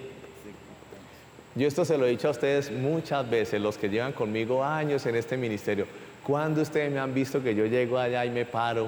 [1.54, 5.06] Yo esto se lo he dicho a ustedes muchas veces, los que llevan conmigo años
[5.06, 5.86] en este ministerio.
[6.26, 8.88] ¿Cuándo ustedes me han visto que yo llego allá y me paro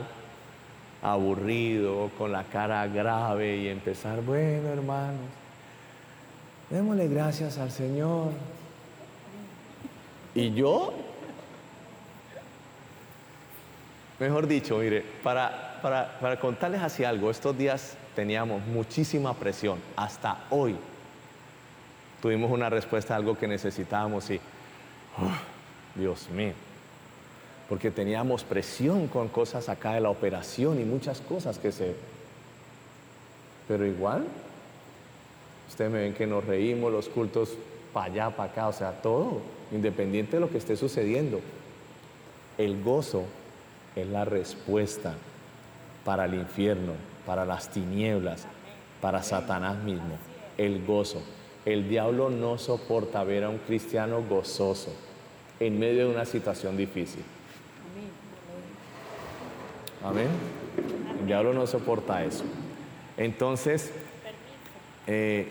[1.03, 5.29] aburrido, con la cara grave y empezar, bueno hermanos,
[6.71, 8.31] démosle gracias al Señor.
[10.33, 10.91] Y yo,
[14.23, 20.45] mejor dicho, mire, para, para, para contarles así algo, estos días teníamos muchísima presión, hasta
[20.49, 20.75] hoy
[22.21, 24.39] tuvimos una respuesta a algo que necesitábamos y,
[25.95, 26.53] Dios mío,
[27.67, 31.93] porque teníamos presión con cosas acá de la operación y muchas cosas que se...
[33.67, 34.25] Pero igual,
[35.67, 37.57] ustedes me ven que nos reímos, los cultos
[37.91, 41.41] para allá, para acá, o sea, todo, independiente de lo que esté sucediendo.
[42.57, 43.25] El gozo
[43.95, 45.13] es la respuesta
[46.03, 46.93] para el infierno,
[47.25, 48.45] para las tinieblas,
[49.01, 50.17] para Satanás mismo.
[50.57, 51.21] El gozo.
[51.65, 54.93] El diablo no soporta ver a un cristiano gozoso
[55.59, 57.23] en medio de una situación difícil.
[60.03, 60.27] Amén.
[61.21, 62.43] El diablo no soporta eso.
[63.15, 63.91] Entonces,
[65.07, 65.47] eh,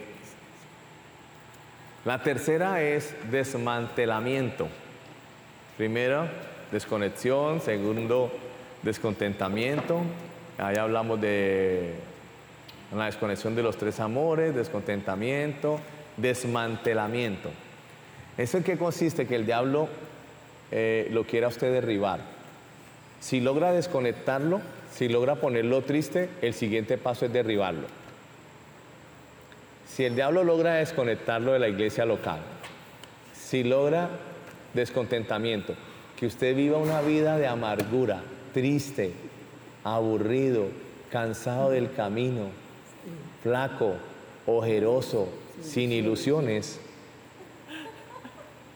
[2.04, 4.68] la tercera es desmantelamiento.
[5.76, 6.26] Primero,
[6.72, 7.60] desconexión.
[7.60, 8.32] Segundo,
[8.82, 10.00] descontentamiento.
[10.58, 11.94] Ahí hablamos de
[12.94, 15.78] la desconexión de los tres amores, descontentamiento,
[16.16, 17.50] desmantelamiento.
[18.36, 19.26] ¿Eso en qué consiste?
[19.26, 19.88] Que el diablo
[20.70, 22.20] eh, lo quiera usted derribar.
[23.20, 24.60] Si logra desconectarlo,
[24.92, 27.86] si logra ponerlo triste, el siguiente paso es derribarlo.
[29.86, 32.40] Si el diablo logra desconectarlo de la iglesia local,
[33.34, 34.08] si logra
[34.74, 35.74] descontentamiento,
[36.22, 38.22] que usted viva una vida de amargura,
[38.54, 39.10] triste,
[39.82, 40.68] aburrido,
[41.10, 42.46] cansado del camino,
[43.42, 43.94] flaco,
[44.46, 45.28] ojeroso,
[45.64, 46.78] sin ilusiones,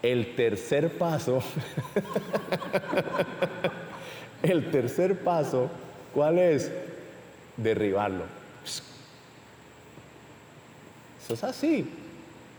[0.03, 1.41] el tercer paso
[4.43, 5.69] El tercer paso,
[6.13, 6.69] ¿cuál es?
[7.55, 8.25] Derribarlo.
[11.23, 11.89] Eso es así.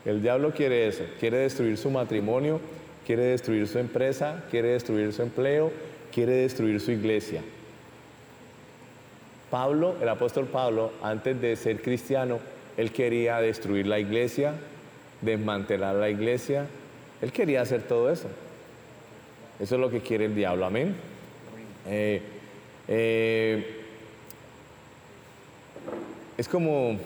[0.07, 2.59] El diablo quiere eso, quiere destruir su matrimonio,
[3.09, 5.73] quiere destruir su empresa, quiere destruir su empleo,
[6.13, 7.41] quiere destruir su iglesia.
[9.51, 12.39] Pablo, el apóstol Pablo, antes de ser cristiano,
[12.77, 14.53] él quería destruir la iglesia,
[15.23, 16.67] desmantelar la iglesia,
[17.23, 18.29] él quería hacer todo eso.
[19.59, 20.95] Eso es lo que quiere el diablo, amén.
[21.87, 22.21] Eh,
[22.89, 23.85] eh,
[26.37, 26.99] es como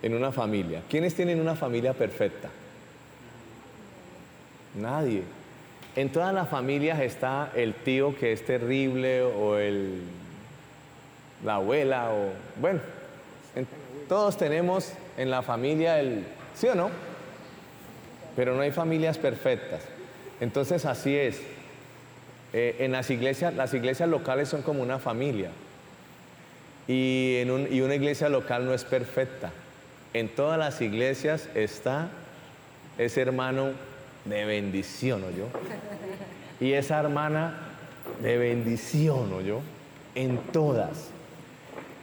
[0.00, 0.80] en una familia.
[0.88, 2.48] ¿Quiénes tienen una familia perfecta?
[4.74, 5.22] Nadie.
[5.96, 10.02] En todas las familias está el tío que es terrible o el,
[11.44, 12.80] la abuela o bueno,
[14.08, 16.90] todos tenemos en la familia el, ¿sí o no?
[18.34, 19.82] Pero no hay familias perfectas.
[20.40, 21.40] Entonces así es.
[22.52, 25.50] Eh, en las iglesias, las iglesias locales son como una familia.
[26.86, 29.52] Y, en y una iglesia local no es perfecta.
[30.12, 32.08] En todas las iglesias está
[32.98, 33.70] ese hermano
[34.24, 35.46] de bendición, ¿o yo?
[36.60, 37.54] Y esa hermana
[38.22, 39.60] de bendición, ¿o yo?
[40.14, 41.08] En todas.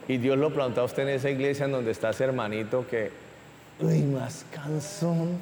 [0.08, 3.12] Y Dios lo plantó a usted en esa iglesia en donde está ese hermanito que,
[3.80, 5.38] uy, más cansón,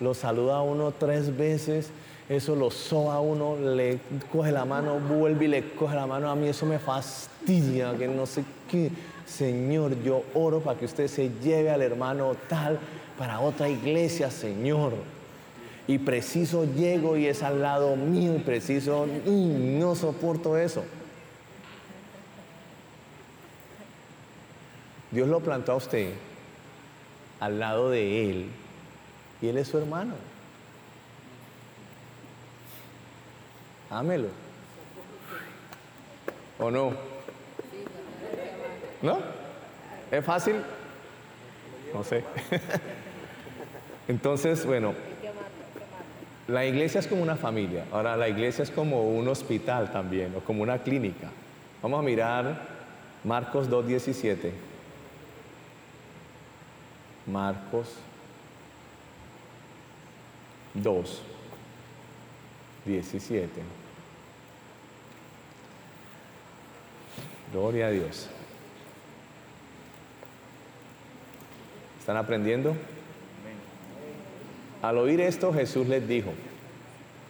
[0.00, 1.90] lo saluda a uno tres veces
[2.30, 3.98] eso lo soba uno, le
[4.30, 6.30] coge la mano, vuelve y le coge la mano.
[6.30, 8.92] A mí eso me fastidia, que no sé qué.
[9.26, 12.78] Señor, yo oro para que usted se lleve al hermano tal
[13.18, 14.92] para otra iglesia, Señor.
[15.90, 20.84] Y preciso llego y es al lado mío y preciso, no soporto eso.
[25.10, 26.12] Dios lo plantó a usted
[27.40, 28.50] al lado de Él
[29.42, 30.14] y Él es su hermano.
[33.90, 34.28] Ámelo.
[36.60, 36.92] ¿O no?
[39.02, 39.18] ¿No?
[40.12, 40.54] ¿Es fácil?
[41.92, 42.22] No sé.
[44.06, 44.94] Entonces, bueno,
[46.50, 47.84] la iglesia es como una familia.
[47.92, 51.28] Ahora, la iglesia es como un hospital también, o como una clínica.
[51.80, 52.60] Vamos a mirar
[53.24, 54.50] Marcos 2.17.
[57.26, 57.94] Marcos
[60.74, 61.22] 2,
[62.84, 63.62] 17.
[67.52, 68.28] Gloria a Dios.
[72.00, 72.74] ¿Están aprendiendo?
[74.82, 76.32] Al oír esto, Jesús les dijo,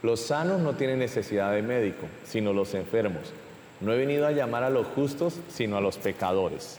[0.03, 3.33] Los sanos no tienen necesidad de médico, sino los enfermos.
[3.81, 6.79] No he venido a llamar a los justos, sino a los pecadores.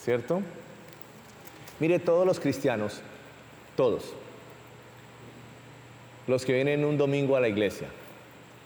[0.00, 0.40] ¿Cierto?
[1.80, 3.00] Mire, todos los cristianos,
[3.76, 4.14] todos,
[6.26, 7.88] los que vienen un domingo a la iglesia,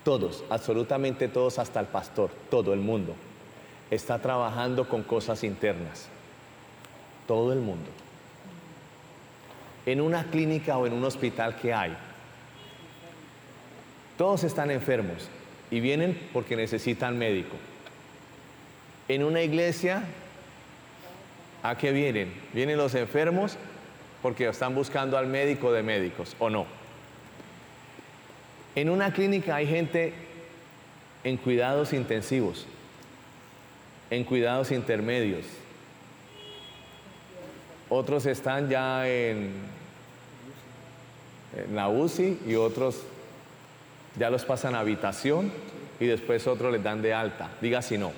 [0.05, 3.15] todos, absolutamente todos, hasta el pastor, todo el mundo,
[3.91, 6.09] está trabajando con cosas internas.
[7.27, 7.91] Todo el mundo.
[9.91, 11.97] En una clínica o en un hospital que hay,
[14.17, 15.29] todos están enfermos
[15.69, 17.57] y vienen porque necesitan médico.
[19.09, 20.05] En una iglesia,
[21.65, 22.33] ¿a qué vienen?
[22.53, 23.57] Vienen los enfermos
[24.23, 26.67] porque están buscando al médico de médicos, ¿o no?
[28.77, 30.13] En una clínica hay gente
[31.25, 32.65] en cuidados intensivos,
[34.09, 35.47] en cuidados intermedios.
[37.89, 39.80] Otros están ya en,
[41.73, 43.03] la UCI y otros
[44.19, 45.53] ya los pasan a habitación
[45.99, 47.51] y después otros les dan de alta.
[47.61, 48.13] Diga si no.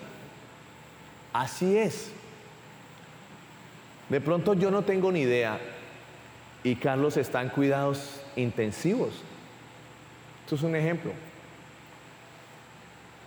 [1.32, 2.10] Así es.
[4.08, 5.58] De pronto yo no tengo ni idea
[6.64, 9.10] y Carlos está en cuidados intensivos.
[10.44, 11.12] Esto es un ejemplo.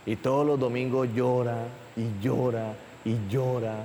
[0.05, 3.77] Y todos los domingos llora y llora y llora.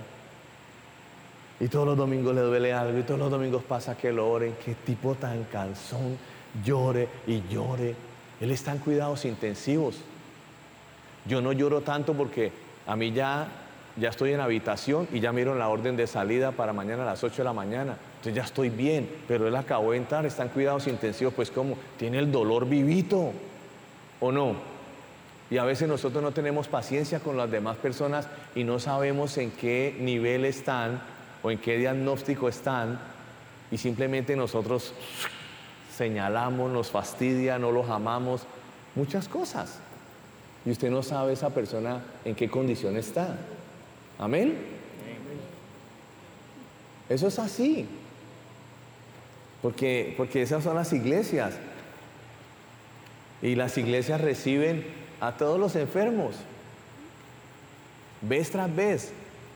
[1.60, 4.56] Y todos los domingos le duele algo y todos los domingos pasa que lo oren.
[4.64, 6.16] Qué tipo tan cansón,
[6.64, 7.94] llore y llore.
[8.40, 9.96] Él está en cuidados intensivos.
[11.26, 12.50] Yo no lloro tanto porque
[12.86, 13.46] a mí ya,
[13.98, 17.22] ya estoy en habitación y ya miro la orden de salida para mañana a las
[17.22, 17.96] 8 de la mañana.
[18.16, 21.76] Entonces ya estoy bien, pero él acabó de entrar, está en cuidados intensivos, pues como
[21.98, 23.32] tiene el dolor vivito,
[24.18, 24.54] ¿o no?
[25.50, 29.50] Y a veces nosotros no tenemos paciencia con las demás personas y no sabemos en
[29.50, 31.02] qué nivel están
[31.42, 33.00] o en qué diagnóstico están
[33.70, 34.92] y simplemente nosotros
[35.96, 38.42] señalamos, nos fastidia, no los amamos,
[38.94, 39.78] muchas cosas.
[40.64, 43.38] Y usted no sabe esa persona en qué condición está.
[44.18, 44.56] Amén.
[47.08, 47.86] Eso es así.
[49.62, 51.54] Porque, porque esas son las iglesias.
[53.42, 54.84] Y las iglesias reciben
[55.20, 56.36] a todos los enfermos,
[58.22, 59.12] vez tras vez,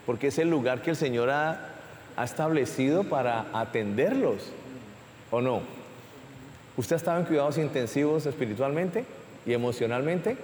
[0.06, 1.73] porque es el lugar que el Señor ha,
[2.16, 4.50] ha establecido para atenderlos,
[5.30, 5.62] ¿o no?
[6.76, 9.04] ¿Usted ha estado en cuidados intensivos espiritualmente
[9.46, 10.36] y emocionalmente?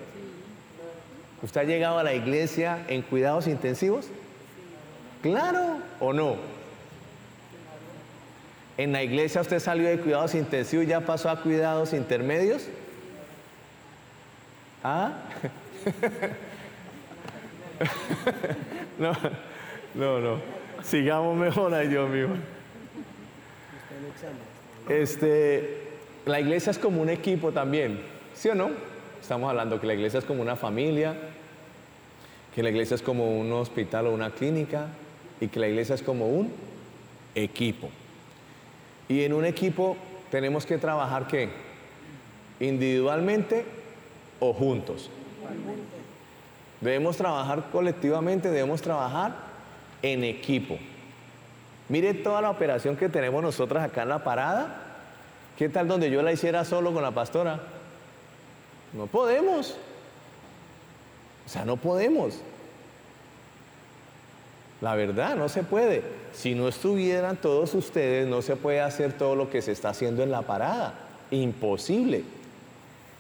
[1.43, 4.07] ¿Usted ha llegado a la iglesia en cuidados intensivos?
[5.23, 6.37] Claro o no.
[8.77, 12.67] En la iglesia usted salió de cuidados intensivos y ya pasó a cuidados intermedios.
[14.83, 15.13] ¿Ah?
[18.99, 19.13] no,
[19.95, 20.60] no, no.
[20.83, 22.29] Sigamos mejor, ay Dios mío.
[24.89, 25.89] Este,
[26.27, 28.01] la iglesia es como un equipo también,
[28.35, 28.71] ¿sí o no?
[29.21, 31.15] Estamos hablando que la iglesia es como una familia,
[32.55, 34.89] que la iglesia es como un hospital o una clínica
[35.41, 36.53] y que la iglesia es como un
[37.35, 37.89] equipo.
[39.09, 39.97] Y en un equipo
[40.31, 41.51] tenemos que trabajar qué?
[42.61, 43.65] Individualmente
[44.41, 45.11] o juntos.
[46.81, 49.50] Debemos trabajar colectivamente, debemos trabajar
[50.03, 50.79] en equipo.
[51.89, 54.77] Mire toda la operación que tenemos nosotras acá en la parada.
[55.59, 57.61] ¿Qué tal donde yo la hiciera solo con la pastora?
[58.93, 59.77] No podemos.
[61.47, 62.39] O sea, no podemos.
[64.81, 66.03] La verdad, no se puede.
[66.33, 70.23] Si no estuvieran todos ustedes, no se puede hacer todo lo que se está haciendo
[70.23, 70.95] en la parada.
[71.31, 72.25] Imposible.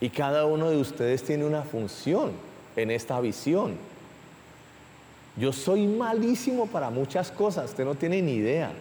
[0.00, 2.32] Y cada uno de ustedes tiene una función
[2.76, 3.74] en esta visión.
[5.40, 8.72] Yo soy malísimo para muchas cosas, usted no tiene ni idea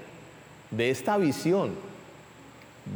[0.72, 1.72] de esta visión.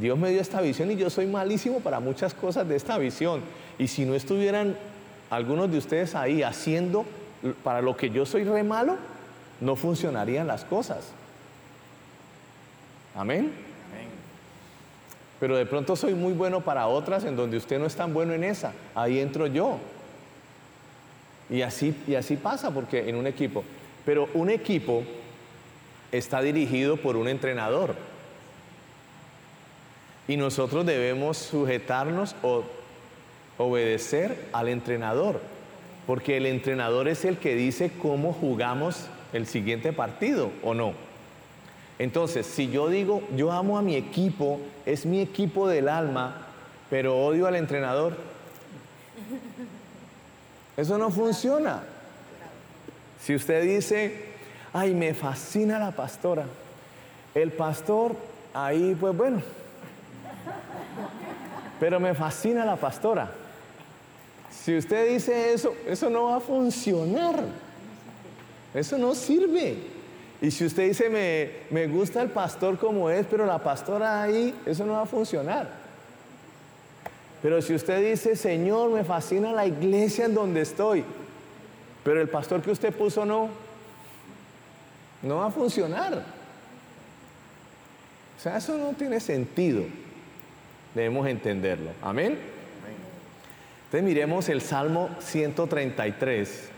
[0.01, 3.41] Dios me dio esta visión y yo soy malísimo para muchas cosas de esta visión.
[3.79, 4.75] Y si no estuvieran
[5.29, 7.05] algunos de ustedes ahí haciendo
[7.63, 8.97] para lo que yo soy re malo,
[9.61, 11.11] no funcionarían las cosas.
[13.15, 13.51] Amén.
[15.39, 18.33] Pero de pronto soy muy bueno para otras en donde usted no es tan bueno
[18.33, 18.73] en esa.
[18.93, 19.77] Ahí entro yo.
[21.53, 23.63] Y así, y así pasa porque en un equipo.
[24.05, 25.03] Pero un equipo
[26.11, 27.93] está dirigido por un entrenador.
[30.27, 32.63] Y nosotros debemos sujetarnos o
[33.59, 35.39] obedecer al entrenador.
[36.07, 40.93] Porque el entrenador es el que dice cómo jugamos el siguiente partido o no.
[41.99, 46.47] Entonces, si yo digo, yo amo a mi equipo, es mi equipo del alma,
[46.89, 48.17] pero odio al entrenador,
[50.75, 51.83] eso no funciona.
[53.23, 54.25] Si usted dice,
[54.73, 56.45] ay, me fascina la pastora,
[57.35, 58.15] el pastor,
[58.53, 59.41] ahí pues bueno,
[61.79, 63.29] Pero me fascina la pastora.
[64.49, 67.43] Si usted dice eso, eso no va a funcionar.
[68.73, 69.77] Eso no sirve.
[70.41, 74.53] Y si usted dice, me, me gusta el pastor como es, pero la pastora ahí,
[74.65, 75.82] eso no va a funcionar.
[77.43, 81.03] Pero si usted dice, Señor, me fascina la iglesia en donde estoy,
[82.01, 83.49] pero el pastor que usted puso no,
[85.21, 86.23] no va a funcionar.
[88.37, 89.83] O sea, eso no tiene sentido.
[90.95, 91.89] Debemos entenderlo.
[92.01, 92.39] Amén.
[93.85, 96.69] Entonces miremos el Salmo 133.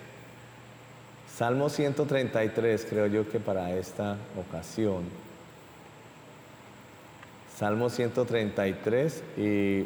[1.38, 5.04] Salmo 133, creo yo que para esta ocasión.
[7.56, 9.86] Salmo 133 y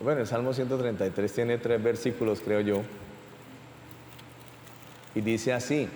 [0.00, 2.82] bueno, el Salmo 133 tiene tres versículos, creo yo.
[5.14, 5.88] Y dice así,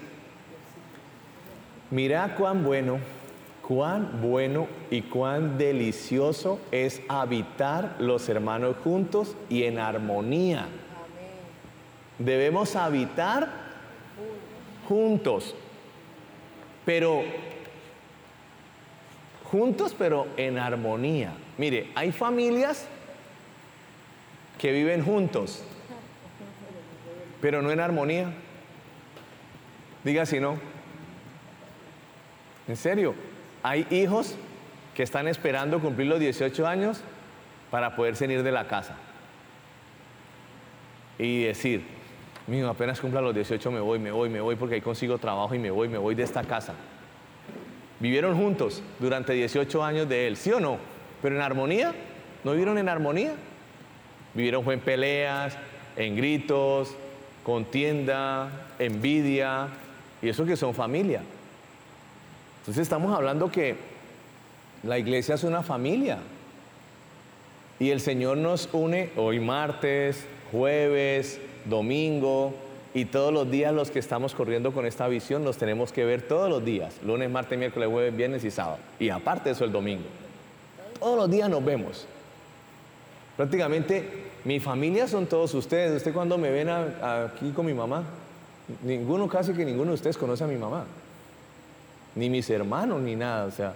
[1.91, 3.01] mira cuán bueno,
[3.63, 10.69] cuán bueno y cuán delicioso es habitar los hermanos juntos y en armonía.
[12.19, 13.49] Debemos habitar
[14.89, 15.55] juntos,
[16.85, 17.23] pero
[19.51, 21.33] juntos pero en armonía.
[21.57, 22.87] Mire, hay familias
[24.59, 25.63] que viven juntos,
[27.41, 28.33] pero no en armonía.
[30.05, 30.59] Diga si no.
[32.67, 33.15] En serio,
[33.63, 34.37] hay hijos
[34.95, 37.01] que están esperando cumplir los 18 años
[37.71, 38.97] para poder salir de la casa
[41.19, 41.83] y decir,
[42.47, 45.55] mío, apenas cumpla los 18 me voy, me voy, me voy porque ahí consigo trabajo
[45.55, 46.75] y me voy, me voy de esta casa.
[48.01, 50.79] Vivieron juntos durante 18 años de él, ¿sí o no?
[51.21, 51.93] Pero en armonía,
[52.45, 53.33] ¿no vivieron en armonía?
[54.39, 55.59] Vivieron en peleas,
[55.97, 56.95] en gritos,
[57.43, 59.67] contienda, envidia,
[60.23, 61.23] y eso que son familia.
[62.61, 63.75] Entonces estamos hablando que
[64.85, 66.19] la iglesia es una familia.
[67.81, 72.55] Y el Señor nos une hoy martes, jueves, domingo
[72.95, 76.23] y todos los días los que estamos corriendo con esta visión los tenemos que ver
[76.23, 78.79] todos los días, lunes, martes, miércoles, jueves, viernes y sábado.
[79.01, 80.07] Y aparte eso el domingo.
[81.01, 82.07] Todos los días nos vemos.
[83.37, 85.97] Prácticamente mi familia son todos ustedes.
[85.97, 88.05] Usted cuando me ven aquí con mi mamá,
[88.83, 90.85] ninguno, casi que ninguno de ustedes conoce a mi mamá.
[92.15, 93.47] Ni mis hermanos, ni nada.
[93.47, 93.75] O sea,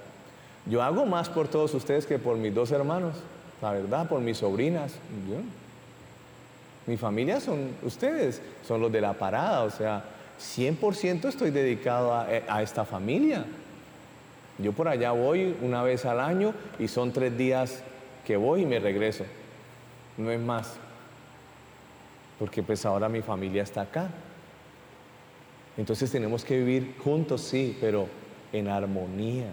[0.67, 3.17] yo hago más por todos ustedes que por mis dos hermanos.
[3.61, 4.93] La verdad, por mis sobrinas.
[6.87, 10.03] Mi familia son ustedes, son los de la parada, o sea,
[10.41, 13.45] 100% estoy dedicado a, a, esta familia.
[14.59, 17.85] Yo por allá voy una vez al año y son tres días
[18.27, 19.25] que voy y me regreso.
[20.17, 20.77] No es más.
[22.39, 24.11] Porque pues ahora mi familia está acá.
[25.77, 28.07] Entonces tenemos que vivir juntos, sí, pero
[28.53, 29.47] en armonía.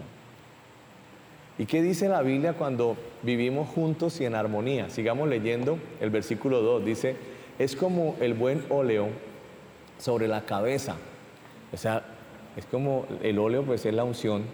[1.58, 4.90] ¿Y qué dice la Biblia cuando vivimos juntos y en armonía?
[4.90, 6.84] Sigamos leyendo el versículo 2.
[6.84, 7.16] Dice,
[7.58, 9.08] es como el buen óleo
[9.98, 10.96] sobre la cabeza.
[11.72, 12.02] O sea,
[12.56, 14.44] es como el óleo, pues es la unción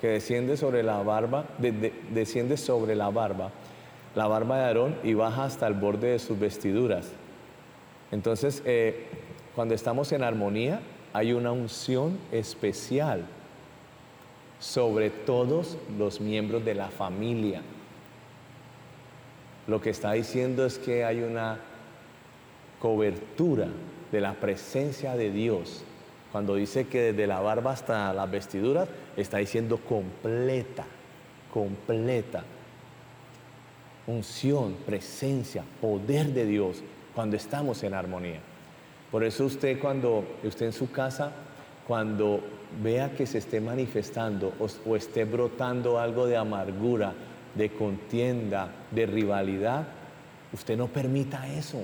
[0.00, 1.46] que desciende sobre la barba,
[2.12, 3.50] desciende sobre la barba,
[4.16, 7.12] la barba de Aarón y baja hasta el borde de sus vestiduras.
[8.10, 9.06] Entonces, eh,
[9.54, 10.80] cuando estamos en armonía,
[11.12, 13.26] hay una unción especial
[14.58, 17.60] sobre todos los miembros de la familia.
[19.66, 21.58] Lo que está diciendo es que hay una
[22.80, 23.68] cobertura
[24.10, 25.84] de la presencia de Dios.
[26.32, 30.86] Cuando dice que desde la barba hasta las vestiduras, está diciendo completa,
[31.52, 32.44] completa.
[34.06, 36.82] Unción, presencia, poder de Dios
[37.14, 38.40] cuando estamos en armonía.
[39.10, 41.32] Por eso usted cuando usted en su casa,
[41.86, 42.40] cuando
[42.82, 44.52] vea que se esté manifestando
[44.86, 47.14] o, esté brotando algo de amargura,
[47.54, 49.86] de contienda, de rivalidad,
[50.52, 51.82] usted no permita eso.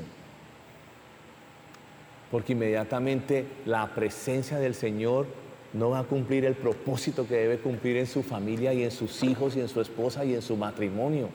[2.31, 5.27] Porque inmediatamente la presencia del Señor
[5.73, 9.23] no va a cumplir el propósito que debe cumplir en su familia y en sus
[9.23, 11.29] hijos y en su esposa y en su matrimonio.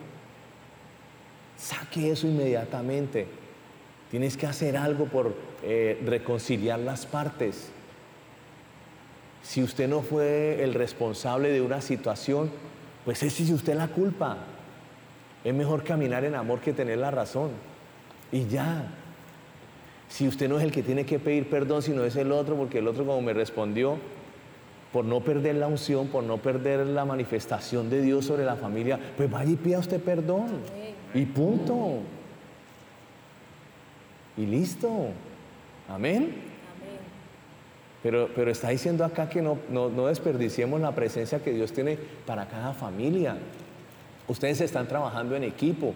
[1.58, 3.26] Saque eso inmediatamente.
[4.10, 7.70] Tienes que hacer algo por eh, reconciliar las partes.
[9.42, 12.50] Si usted no fue el responsable de una situación,
[13.04, 14.38] pues es usted la culpa.
[15.44, 17.50] Es mejor caminar en amor que tener la razón.
[18.30, 18.86] Y ya.
[20.08, 22.78] Si usted no es el que tiene que pedir perdón, sino es el otro, porque
[22.78, 23.98] el otro como me respondió,
[24.92, 28.98] por no perder la unción, por no perder la manifestación de Dios sobre la familia,
[29.16, 30.46] pues vaya y pida usted perdón.
[31.14, 32.00] Y punto.
[34.36, 35.08] Y listo.
[35.88, 36.34] Amén.
[38.02, 41.98] Pero, pero está diciendo acá que no, no, no desperdiciemos la presencia que Dios tiene
[42.26, 43.36] para cada familia.
[44.28, 45.94] Ustedes están trabajando en equipo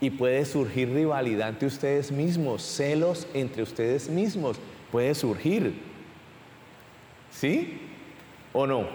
[0.00, 4.58] Y puede surgir rivalidad entre ustedes mismos, celos entre ustedes mismos.
[4.92, 5.74] Puede surgir.
[7.30, 7.80] ¿Sí?
[8.52, 8.86] ¿O no?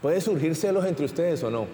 [0.00, 1.66] ¿Puede surgir celos entre ustedes o no?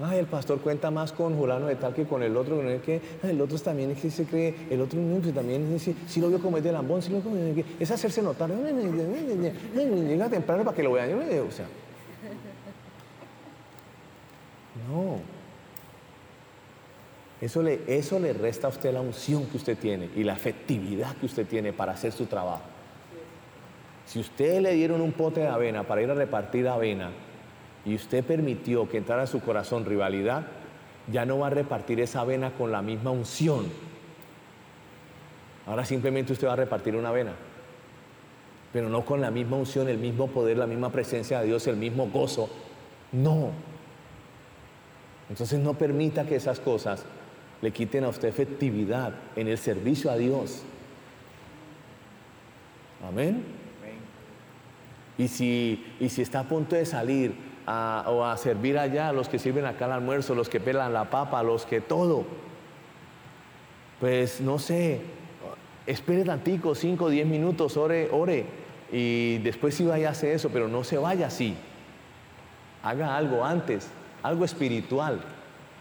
[0.00, 3.40] Ay, el pastor cuenta más con Julano de tal que con el otro, que el
[3.40, 6.64] otro también es se cree, el otro pues también si, si lo vio como es
[6.64, 7.36] de lambón, si lo como
[7.78, 11.66] es hacerse notar, llega temprano para que lo vean, o sea.
[14.88, 15.18] No.
[17.40, 21.16] Eso le, eso le resta a usted la unción que usted tiene y la efectividad
[21.16, 22.62] que usted tiene para hacer su trabajo.
[24.06, 27.10] Si usted le dieron un pote de avena para ir a repartir avena
[27.84, 30.46] y usted permitió que entrara a su corazón rivalidad,
[31.10, 33.66] ya no va a repartir esa avena con la misma unción.
[35.66, 37.32] Ahora simplemente usted va a repartir una avena,
[38.72, 41.76] pero no con la misma unción, el mismo poder, la misma presencia de Dios, el
[41.76, 42.48] mismo gozo.
[43.10, 43.50] No.
[45.28, 47.04] Entonces no permita que esas cosas
[47.60, 50.62] le quiten a usted efectividad en el servicio a Dios.
[53.06, 53.44] Amén.
[55.18, 59.38] Y si, y si está a punto de salir o a servir allá, los que
[59.38, 62.24] sirven acá al almuerzo, los que pelan la papa, los que todo,
[64.00, 65.00] pues no sé,
[65.86, 68.46] espere tantico, 5 o 10 minutos, ore, ore,
[68.90, 71.54] y después sí vaya a hacer eso, pero no se vaya así.
[72.82, 73.88] Haga algo antes,
[74.22, 75.20] algo espiritual,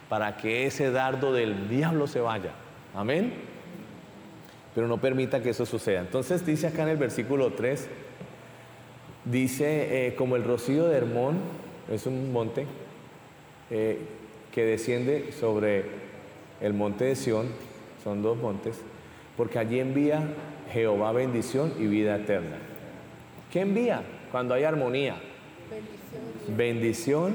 [0.08, 2.52] para que ese dardo del diablo se vaya.
[2.94, 3.34] Amén.
[4.76, 6.02] Pero no permita que eso suceda.
[6.02, 7.90] Entonces dice acá en el versículo 3,
[9.26, 11.38] Dice, eh, como el rocío de Hermón,
[11.92, 12.66] es un monte
[13.70, 14.00] eh,
[14.52, 15.86] que desciende sobre
[16.62, 17.48] el monte de Sión,
[18.04, 18.80] son dos montes,
[19.38, 20.24] porque allí envía
[20.72, 22.58] Jehová bendición y vida eterna.
[23.52, 25.18] ¿Qué envía cuando hay armonía?
[25.70, 26.58] Bendición.
[26.58, 27.34] bendición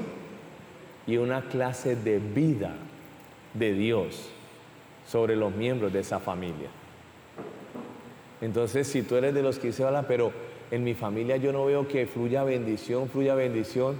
[1.07, 2.75] y una clase de vida
[3.53, 4.29] de Dios
[5.07, 6.69] sobre los miembros de esa familia.
[8.41, 10.31] Entonces, si tú eres de los que se habla, pero
[10.69, 13.95] en mi familia yo no veo que fluya bendición, fluya bendición.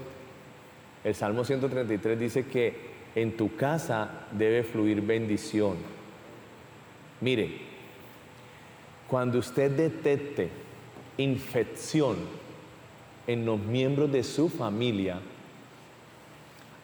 [1.07, 2.75] El Salmo 133 dice que
[3.15, 5.77] en tu casa debe fluir bendición.
[7.21, 7.61] Mire,
[9.07, 10.49] cuando usted detecte
[11.15, 12.17] infección
[13.25, 15.21] en los miembros de su familia,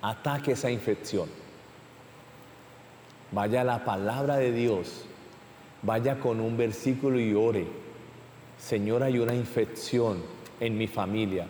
[0.02, 1.28] ataque esa infección.
[3.34, 5.04] Vaya a la palabra de Dios,
[5.82, 7.68] vaya con un versículo y ore
[8.58, 10.24] Señor, hay una infección
[10.62, 11.46] en mi familia.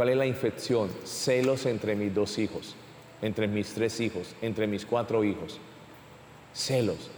[0.00, 0.88] ¿Cuál es la infección?
[1.04, 2.74] Celos entre mis dos hijos,
[3.20, 5.60] entre mis tres hijos, entre mis cuatro hijos.
[6.54, 7.10] Celos.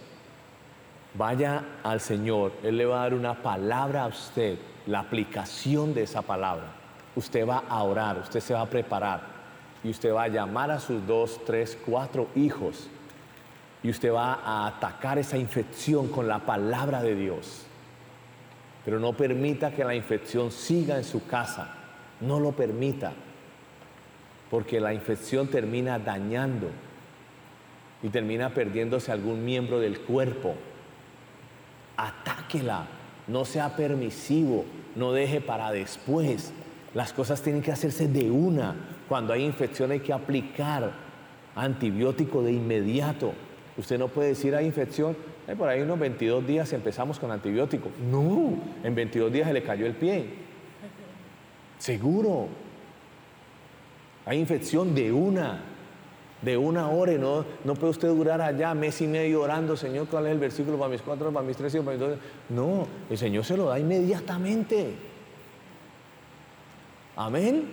[1.14, 4.58] Vaya al Señor, Él le va a dar una palabra a usted,
[4.88, 6.72] la aplicación de esa palabra.
[7.14, 9.20] Usted va a orar, usted se va a preparar
[9.84, 12.88] y usted va a llamar a sus dos, tres, cuatro hijos
[13.84, 17.62] y usted va a atacar esa infección con la palabra de Dios.
[18.84, 21.78] Pero no permita que la infección siga en su casa.
[22.22, 23.12] No lo permita.
[24.50, 26.68] Porque la infección termina dañando
[28.02, 30.54] y termina perdiéndose algún miembro del cuerpo.
[31.96, 32.86] Atáquela.
[33.26, 34.64] No sea permisivo.
[34.94, 36.52] No deje para después.
[36.94, 38.74] Las cosas tienen que hacerse de una.
[39.08, 40.92] Cuando hay infección hay que aplicar
[41.54, 43.32] antibiótico de inmediato.
[43.76, 45.16] Usted no puede decir hay infección,
[45.48, 47.90] eh, por ahí unos 22 días empezamos con antibiótico.
[48.10, 48.54] No,
[48.84, 50.26] en 22 días se le cayó el pie.
[51.82, 52.46] Seguro.
[54.24, 55.62] Hay infección de una,
[56.40, 57.14] de una hora.
[57.14, 60.78] No, no puede usted durar allá mes y medio orando, Señor, ¿cuál es el versículo
[60.78, 62.18] para mis cuatro, para mis tres para mis dos?
[62.50, 64.94] No, el Señor se lo da inmediatamente.
[67.16, 67.64] Amén.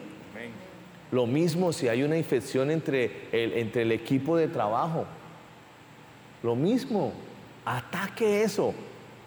[1.12, 5.05] Lo mismo si hay una infección entre el, entre el equipo de trabajo.
[6.41, 7.14] Lo mismo.
[7.64, 8.74] Ataque eso,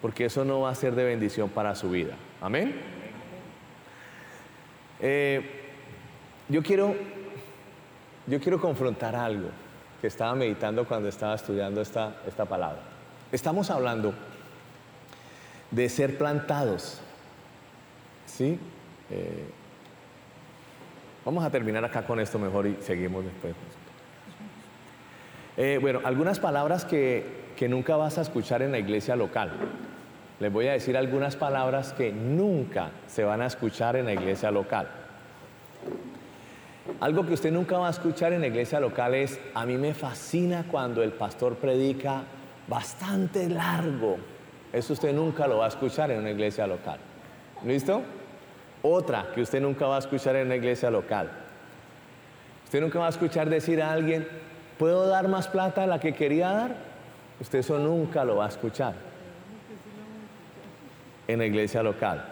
[0.00, 2.16] porque eso no va a ser de bendición para su vida.
[2.40, 3.01] Amén.
[5.02, 5.42] Eh,
[6.48, 6.94] yo quiero,
[8.26, 9.50] yo quiero confrontar algo
[10.00, 12.80] que estaba meditando cuando estaba estudiando esta, esta palabra.
[13.30, 14.14] Estamos hablando
[15.70, 17.00] de ser plantados.
[18.24, 18.58] ¿Sí?
[19.10, 19.44] Eh,
[21.24, 23.54] vamos a terminar acá con esto mejor y seguimos después.
[25.58, 29.52] Eh, bueno, algunas palabras que que nunca vas a escuchar en la iglesia local.
[30.42, 34.50] Les voy a decir algunas palabras que nunca se van a escuchar en la iglesia
[34.50, 34.88] local.
[36.98, 39.94] Algo que usted nunca va a escuchar en la iglesia local es, a mí me
[39.94, 42.24] fascina cuando el pastor predica
[42.66, 44.16] bastante largo.
[44.72, 46.98] Eso usted nunca lo va a escuchar en una iglesia local.
[47.64, 48.02] ¿Listo?
[48.82, 51.30] Otra que usted nunca va a escuchar en una iglesia local.
[52.64, 54.26] Usted nunca va a escuchar decir a alguien,
[54.76, 56.74] ¿puedo dar más plata a la que quería dar?
[57.40, 59.11] Usted eso nunca lo va a escuchar
[61.28, 62.24] en la iglesia local.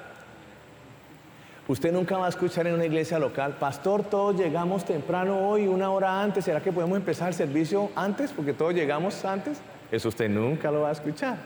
[1.68, 5.91] Usted nunca va a escuchar en una iglesia local, pastor, todos llegamos temprano hoy, una
[5.91, 8.32] hora antes, ¿será que podemos empezar el servicio antes?
[8.32, 9.61] Porque todos llegamos antes.
[9.93, 11.36] Eso usted nunca lo va a escuchar.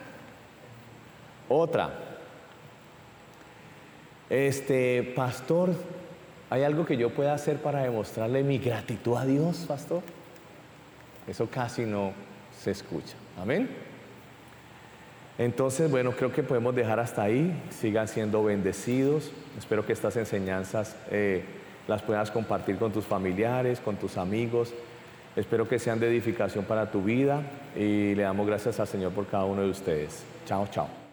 [1.48, 1.90] Otra.
[4.30, 5.74] Este, pastor,
[6.48, 10.02] ¿hay algo que yo pueda hacer para demostrarle mi gratitud a Dios, pastor?
[11.26, 12.12] Eso casi no
[12.58, 13.14] se escucha.
[13.38, 13.68] Amén.
[15.38, 17.52] Entonces, bueno, creo que podemos dejar hasta ahí.
[17.70, 19.30] Sigan siendo bendecidos.
[19.58, 21.44] Espero que estas enseñanzas eh,
[21.88, 24.72] las puedas compartir con tus familiares, con tus amigos.
[25.36, 27.42] Espero que sean de edificación para tu vida
[27.76, 30.22] y le damos gracias al Señor por cada uno de ustedes.
[30.46, 31.03] Chao, chao.